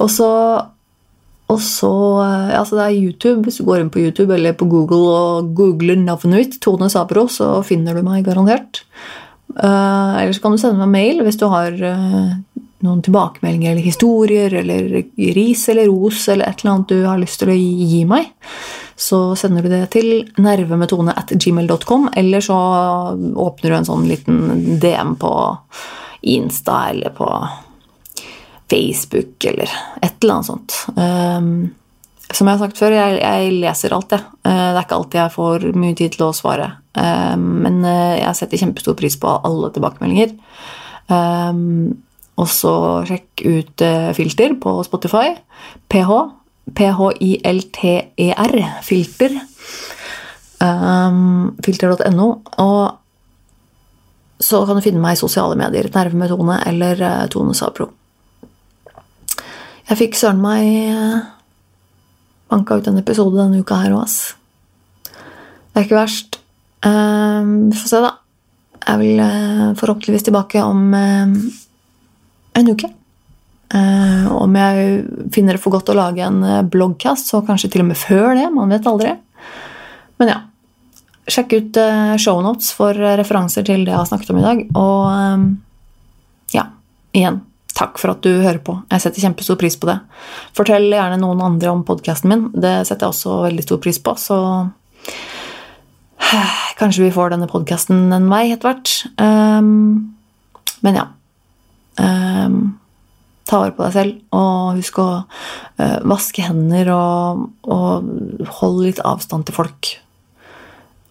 [0.01, 0.29] Og så
[1.51, 1.91] og så,
[2.55, 3.43] altså Det er YouTube.
[3.43, 7.25] Hvis du går inn på YouTube eller på Google og googler navnet mitt, Tone Sabro,
[7.27, 8.83] så finner du meg garantert.
[9.51, 12.37] Uh, eller så kan du sende meg mail hvis du har uh,
[12.85, 15.01] noen tilbakemeldinger eller historier eller
[15.35, 18.31] ris eller ros eller et eller annet du har lyst til å gi, gi meg.
[19.01, 22.57] Så sender du det til nervemetone at gmail.com, eller så
[23.41, 25.33] åpner du en sånn liten DM på
[26.29, 27.27] Insta eller på
[28.69, 29.71] Facebook eller
[30.01, 30.75] et eller annet sånt.
[30.95, 31.71] Um,
[32.31, 34.23] som jeg har sagt før, jeg, jeg leser alt, jeg.
[34.45, 36.69] Uh, det er ikke alltid jeg får mye tid til å svare.
[36.93, 40.37] Um, men uh, jeg setter kjempestor pris på alle tilbakemeldinger.
[41.11, 41.97] Um,
[42.39, 42.75] og så
[43.09, 45.33] sjekk ut uh, Filter på Spotify.
[45.91, 46.21] PH.
[46.77, 48.55] P-h-i-l-t-e-r.
[48.87, 49.37] Filter.
[51.65, 52.27] Filter.no.
[52.65, 52.81] Og
[54.41, 55.89] så kan du finne meg i sosiale medier.
[55.93, 57.91] Nerve eller Tone Sabro.
[59.91, 61.17] Jeg fikk søren meg eh,
[62.51, 64.35] banka ut en episode denne uka her òg, ass.
[65.03, 66.37] Det er ikke verst.
[66.87, 68.13] Eh, vi får se, da.
[68.85, 71.35] Jeg vil eh, forhåpentligvis tilbake om um,
[72.55, 72.87] en uke.
[73.71, 75.03] Eh, om jeg
[75.33, 78.35] finner det for godt å lage en bloggkast bloggcast, så kanskje til og med før
[78.35, 78.47] det.
[78.53, 79.15] Man vet aldri.
[80.17, 80.39] Men ja.
[81.31, 84.63] Sjekk ut eh, shownotes for eh, referanser til det jeg har snakket om i dag.
[84.75, 85.45] Og eh,
[86.57, 86.65] ja,
[87.13, 87.39] igjen,
[87.77, 88.75] takk for at du hører på.
[88.91, 89.99] Jeg setter kjempestor pris på det.
[90.57, 92.49] Fortell gjerne noen andre om podkasten min.
[92.53, 94.17] Det setter jeg også veldig stor pris på.
[94.19, 94.37] Så
[96.81, 98.97] kanskje vi får denne podkasten en vei etter hvert.
[99.21, 100.13] Um,
[100.81, 101.07] men ja.
[102.01, 102.80] Um,
[103.51, 109.03] ta vare på deg selv, og husk å uh, vaske hender og, og holde litt
[109.03, 109.91] avstand til folk.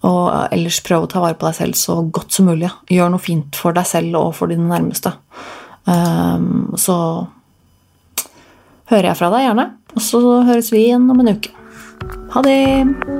[0.08, 2.70] Og ellers prøve å ta vare på deg selv så godt som mulig.
[2.88, 5.12] Gjør noe fint for deg selv og for dine nærmeste.
[5.84, 6.96] Um, så
[8.90, 11.56] hører jeg fra deg gjerne, og så høres vi igjen om en uke.
[12.32, 13.19] Ha det!